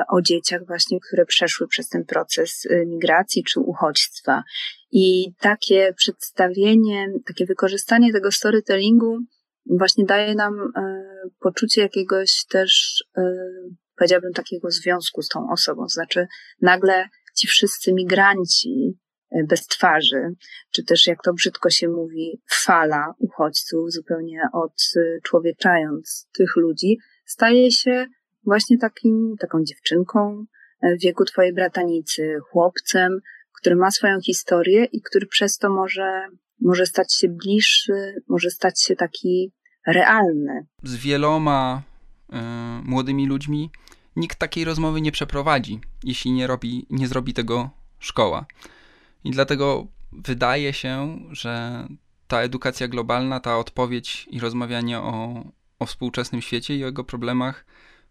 o 0.08 0.22
dzieciach 0.22 0.66
właśnie, 0.66 0.98
które 1.00 1.26
przeszły 1.26 1.68
przez 1.68 1.88
ten 1.88 2.04
proces 2.04 2.66
e, 2.70 2.86
migracji 2.86 3.44
czy 3.44 3.60
uchodźstwa. 3.60 4.42
I 4.92 5.32
takie 5.40 5.92
przedstawienie, 5.96 7.06
takie 7.26 7.46
wykorzystanie 7.46 8.12
tego 8.12 8.32
storytellingu 8.32 9.18
właśnie 9.66 10.04
daje 10.04 10.34
nam 10.34 10.54
e, 10.76 11.04
poczucie 11.40 11.80
jakiegoś 11.80 12.44
też, 12.48 13.04
e, 13.16 13.22
powiedziałabym, 13.96 14.32
takiego 14.32 14.70
związku 14.70 15.22
z 15.22 15.28
tą 15.28 15.50
osobą. 15.50 15.88
Znaczy, 15.88 16.26
nagle 16.60 17.08
ci 17.36 17.46
wszyscy 17.46 17.92
migranci 17.92 18.98
e, 19.30 19.44
bez 19.48 19.66
twarzy, 19.66 20.34
czy 20.70 20.84
też 20.84 21.06
jak 21.06 21.22
to 21.22 21.32
brzydko 21.32 21.70
się 21.70 21.88
mówi, 21.88 22.40
fala 22.50 23.14
uchodźców, 23.18 23.92
zupełnie 23.92 24.40
odczłowieczając 24.52 26.28
tych 26.38 26.56
ludzi, 26.56 26.98
staje 27.26 27.70
się 27.70 28.06
właśnie 28.44 28.78
takim, 28.78 29.34
taką 29.40 29.64
dziewczynką 29.64 30.44
w 30.82 31.02
wieku 31.02 31.24
twojej 31.24 31.52
bratanicy, 31.52 32.38
chłopcem, 32.50 33.20
który 33.52 33.76
ma 33.76 33.90
swoją 33.90 34.20
historię 34.20 34.84
i 34.84 35.02
który 35.02 35.26
przez 35.26 35.58
to 35.58 35.70
może, 35.70 36.26
może 36.60 36.86
stać 36.86 37.14
się 37.14 37.28
bliższy, 37.28 38.22
może 38.28 38.50
stać 38.50 38.82
się 38.82 38.96
taki 38.96 39.52
realny. 39.86 40.66
Z 40.82 40.96
wieloma 40.96 41.82
y, 42.28 42.36
młodymi 42.84 43.26
ludźmi 43.26 43.70
nikt 44.16 44.38
takiej 44.38 44.64
rozmowy 44.64 45.00
nie 45.00 45.12
przeprowadzi, 45.12 45.80
jeśli 46.04 46.32
nie, 46.32 46.46
robi, 46.46 46.86
nie 46.90 47.08
zrobi 47.08 47.34
tego 47.34 47.70
szkoła. 47.98 48.46
I 49.24 49.30
dlatego 49.30 49.86
wydaje 50.12 50.72
się, 50.72 51.18
że 51.30 51.84
ta 52.28 52.40
edukacja 52.40 52.88
globalna, 52.88 53.40
ta 53.40 53.58
odpowiedź 53.58 54.28
i 54.30 54.40
rozmawianie 54.40 54.98
o, 55.00 55.44
o 55.78 55.86
współczesnym 55.86 56.42
świecie 56.42 56.76
i 56.76 56.82
o 56.82 56.86
jego 56.86 57.04
problemach 57.04 57.64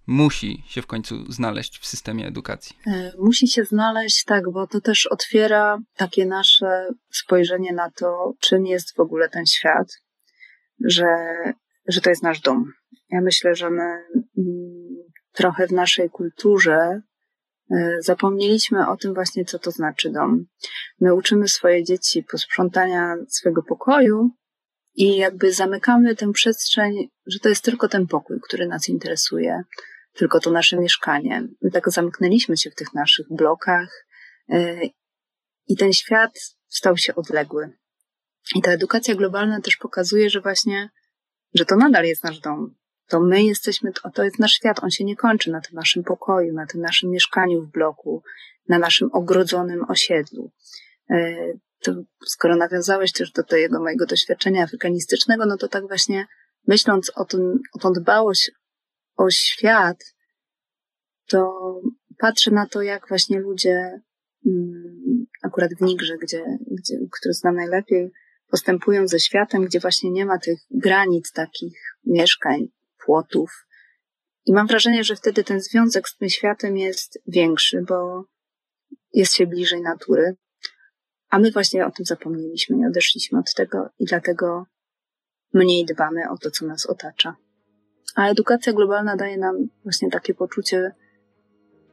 musi 0.08 0.64
się 0.68 0.82
w 0.82 0.88
końcu 0.88 1.32
znaleźć 1.32 1.80
w 1.80 1.86
systemie 1.86 2.28
edukacji? 2.28 2.76
E, 2.88 3.12
musi 3.20 3.48
się 3.48 3.64
znaleźć, 3.64 4.24
tak, 4.24 4.52
bo 4.52 4.68
to 4.68 4.82
też 4.82 5.06
otwiera 5.06 5.80
takie 5.96 6.26
nasze 6.26 6.88
spojrzenie 7.12 7.74
na 7.74 7.92
to, 7.92 8.34
czym 8.40 8.66
jest 8.66 8.96
w 8.96 9.00
ogóle 9.00 9.30
ten 9.30 9.46
świat, 9.46 9.88
że, 10.86 11.06
że 11.88 12.02
to 12.02 12.10
jest 12.10 12.24
nasz 12.24 12.40
dom. 12.40 12.72
Ja 13.10 13.22
myślę, 13.22 13.56
że 13.56 13.70
my 13.70 13.84
mm, 14.38 14.84
trochę 15.32 15.68
w 15.68 15.72
naszej 15.72 16.10
kulturze 16.10 17.02
e, 17.72 17.98
zapomnieliśmy 18.00 18.88
o 18.90 18.98
tym 18.98 19.14
właśnie, 19.14 19.46
co 19.46 19.60
to 19.60 19.72
znaczy 19.72 20.10
dom. 20.10 20.46
My 21.00 21.14
uczymy 21.14 21.48
swoje 21.48 21.84
dzieci 21.84 22.24
posprzątania 22.32 23.16
swojego 23.28 23.64
pokoju 23.64 24.30
i 24.96 25.18
jakby 25.18 25.54
zamykamy 25.54 26.16
tę 26.16 26.32
przestrzeń, 26.32 26.94
że 27.26 27.40
to 27.40 27.50
jest 27.50 27.64
tylko 27.64 27.88
ten 27.88 28.08
pokój, 28.08 28.38
który 28.42 28.68
nas 28.68 28.90
interesuje, 28.90 29.64
tylko 30.14 30.40
to 30.40 30.52
nasze 30.52 30.78
mieszkanie. 30.78 31.48
My 31.62 31.72
tak 31.72 31.90
zamknęliśmy 31.90 32.58
się 32.58 32.70
w 32.70 32.76
tych 32.76 32.94
naszych 32.94 33.26
blokach 33.30 34.06
e, 34.50 34.80
i 35.68 35.78
ten 35.78 35.94
świat 35.94 36.32
stał 36.68 36.98
się 36.98 37.16
odległy. 37.16 37.72
I 38.56 38.62
ta 38.62 38.72
edukacja 38.72 39.16
globalna 39.16 39.62
też 39.62 39.78
pokazuje, 39.78 40.30
że 40.30 40.42
właśnie, 40.42 40.90
że 41.54 41.66
to 41.66 41.76
nadal 41.76 42.06
jest 42.06 42.24
nasz 42.24 42.40
dom. 42.40 42.76
To 43.08 43.20
my 43.20 43.44
jesteśmy, 43.44 43.92
to 44.14 44.24
jest 44.24 44.40
nasz 44.40 44.54
świat, 44.54 44.84
on 44.84 44.92
się 44.92 45.04
nie 45.04 45.16
kończy 45.16 45.52
na 45.52 45.62
tym 45.62 45.76
naszym 45.76 46.04
pokoju, 46.04 46.54
na 46.54 46.66
tym 46.66 46.82
naszym 46.82 47.10
mieszkaniu 47.10 47.62
w 47.62 47.72
bloku, 47.72 48.24
na 48.70 48.80
naszym 48.80 49.10
ogrodzonym 49.14 49.86
osiedlu. 49.90 50.52
E, 51.10 51.36
to 51.80 51.92
skoro 52.26 52.56
nawiązałeś 52.56 53.12
też 53.12 53.32
do 53.32 53.44
tego 53.44 53.80
mojego 53.80 54.06
doświadczenia 54.06 54.64
afrykanistycznego, 54.64 55.46
no 55.46 55.58
to 55.58 55.68
tak 55.68 55.88
właśnie 55.88 56.26
myśląc 56.68 57.12
o, 57.16 57.26
tym, 57.26 57.60
o 57.74 57.80
tą 57.80 57.94
dbałość 57.94 58.52
o 59.16 59.30
świat, 59.30 59.98
to 61.28 61.54
patrzę 62.18 62.52
na 62.52 62.68
to, 62.68 62.82
jak 62.82 63.08
właśnie 63.08 63.40
ludzie, 63.40 64.02
mm, 64.46 65.26
akurat 65.44 65.74
w 65.74 65.82
Nigrze, 65.82 66.18
gdzie, 66.18 66.44
gdzie, 66.72 66.98
który 67.12 67.34
znam 67.34 67.56
najlepiej, 67.56 68.12
postępują 68.48 69.08
ze 69.08 69.20
światem, 69.20 69.66
gdzie 69.66 69.80
właśnie 69.80 70.12
nie 70.12 70.26
ma 70.26 70.40
tych 70.40 70.60
granic 70.72 71.32
takich 71.32 71.80
mieszkań, 72.06 72.68
płotów. 73.06 73.66
I 74.46 74.54
mam 74.54 74.68
wrażenie, 74.68 75.04
że 75.04 75.16
wtedy 75.16 75.44
ten 75.44 75.62
związek 75.62 76.10
z 76.10 76.18
tym 76.18 76.30
światem 76.30 76.78
jest 76.78 77.20
większy, 77.28 77.82
bo 77.88 78.26
jest 79.14 79.36
się 79.36 79.48
bliżej 79.48 79.82
natury. 79.82 80.36
A 81.30 81.40
my 81.40 81.52
właśnie 81.52 81.86
o 81.86 81.92
tym 81.92 82.06
zapomnieliśmy, 82.06 82.78
nie 82.78 82.88
odeszliśmy 82.88 83.40
od 83.40 83.54
tego 83.54 83.90
i 84.00 84.06
dlatego 84.06 84.66
mniej 85.54 85.86
dbamy 85.86 86.30
o 86.30 86.38
to, 86.38 86.52
co 86.52 86.66
nas 86.66 86.86
otacza. 86.86 87.36
A 88.16 88.28
edukacja 88.28 88.74
globalna 88.74 89.16
daje 89.16 89.38
nam 89.38 89.56
właśnie 89.84 90.10
takie 90.10 90.34
poczucie, 90.34 90.92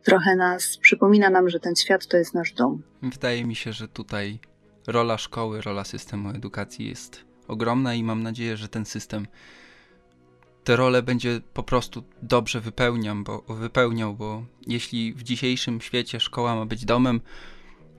trochę 0.02 0.36
nas, 0.36 0.76
przypomina 0.76 1.30
nam, 1.30 1.48
że 1.48 1.60
ten 1.60 1.76
świat 1.76 2.06
to 2.06 2.16
jest 2.16 2.34
nasz 2.34 2.52
dom. 2.52 2.82
Wydaje 3.02 3.44
mi 3.44 3.56
się, 3.56 3.72
że 3.72 3.88
tutaj 3.88 4.38
rola 4.86 5.18
szkoły, 5.18 5.60
rola 5.60 5.84
systemu 5.84 6.30
edukacji 6.30 6.88
jest 6.88 7.24
ogromna 7.48 7.94
i 7.94 8.02
mam 8.02 8.22
nadzieję, 8.22 8.56
że 8.56 8.68
ten 8.68 8.84
system 8.84 9.26
tę 10.64 10.76
rolę 10.76 11.02
będzie 11.02 11.40
po 11.54 11.62
prostu 11.62 12.02
dobrze 12.22 12.60
bo, 13.14 13.42
wypełniał, 13.48 14.14
bo 14.14 14.44
jeśli 14.66 15.14
w 15.14 15.22
dzisiejszym 15.22 15.80
świecie 15.80 16.20
szkoła 16.20 16.54
ma 16.54 16.66
być 16.66 16.84
domem, 16.84 17.20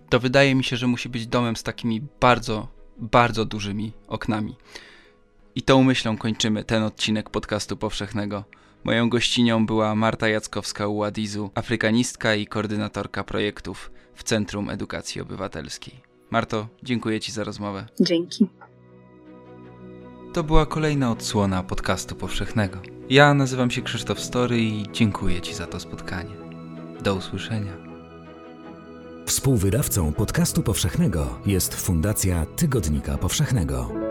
to 0.09 0.20
wydaje 0.20 0.55
mi 0.55 0.64
się, 0.64 0.78
że 0.78 0.88
musi 0.88 1.09
być 1.09 1.28
domem 1.28 1.55
z 1.55 1.64
takimi 1.64 2.01
bardzo, 2.20 2.68
bardzo 2.97 3.45
dużymi 3.45 3.93
oknami. 4.07 4.55
I 5.56 5.62
tą 5.62 5.84
myślą 5.84 6.18
kończymy 6.18 6.64
ten 6.64 6.84
odcinek 6.84 7.30
podcastu 7.30 7.78
powszechnego. 7.78 8.43
Moją 8.84 9.10
gościnią 9.10 9.66
była 9.66 9.95
Marta 9.95 10.28
Jackowska 10.28 10.88
Uadizu, 10.88 11.52
afrykanistka 11.56 12.36
i 12.36 12.47
koordynatorka 12.47 13.24
projektów 13.24 13.91
w 14.16 14.24
Centrum 14.24 14.70
Edukacji 14.70 15.22
Obywatelskiej. 15.22 15.93
Marto, 16.30 16.68
dziękuję 16.84 17.20
Ci 17.20 17.32
za 17.32 17.43
rozmowę. 17.43 17.86
Dzięki. 17.99 18.47
To 20.34 20.43
była 20.43 20.66
kolejna 20.66 21.12
odsłona 21.12 21.64
podcastu 21.64 22.16
powszechnego. 22.16 22.78
Ja 23.10 23.34
nazywam 23.34 23.72
się 23.72 23.82
Krzysztof 23.82 24.20
Story 24.20 24.60
i 24.62 24.84
dziękuję 24.91 25.41
Ci 25.41 25.54
za 25.54 25.68
to 25.68 25.80
spotkanie. 25.80 26.36
Do 27.04 27.16
usłyszenia. 27.16 27.74
Współwydawcą 29.26 30.14
podcastu 30.14 30.64
powszechnego 30.64 31.39
jest 31.45 31.76
Fundacja 31.76 32.45
Tygodnika 32.45 33.18
Powszechnego. 33.18 34.11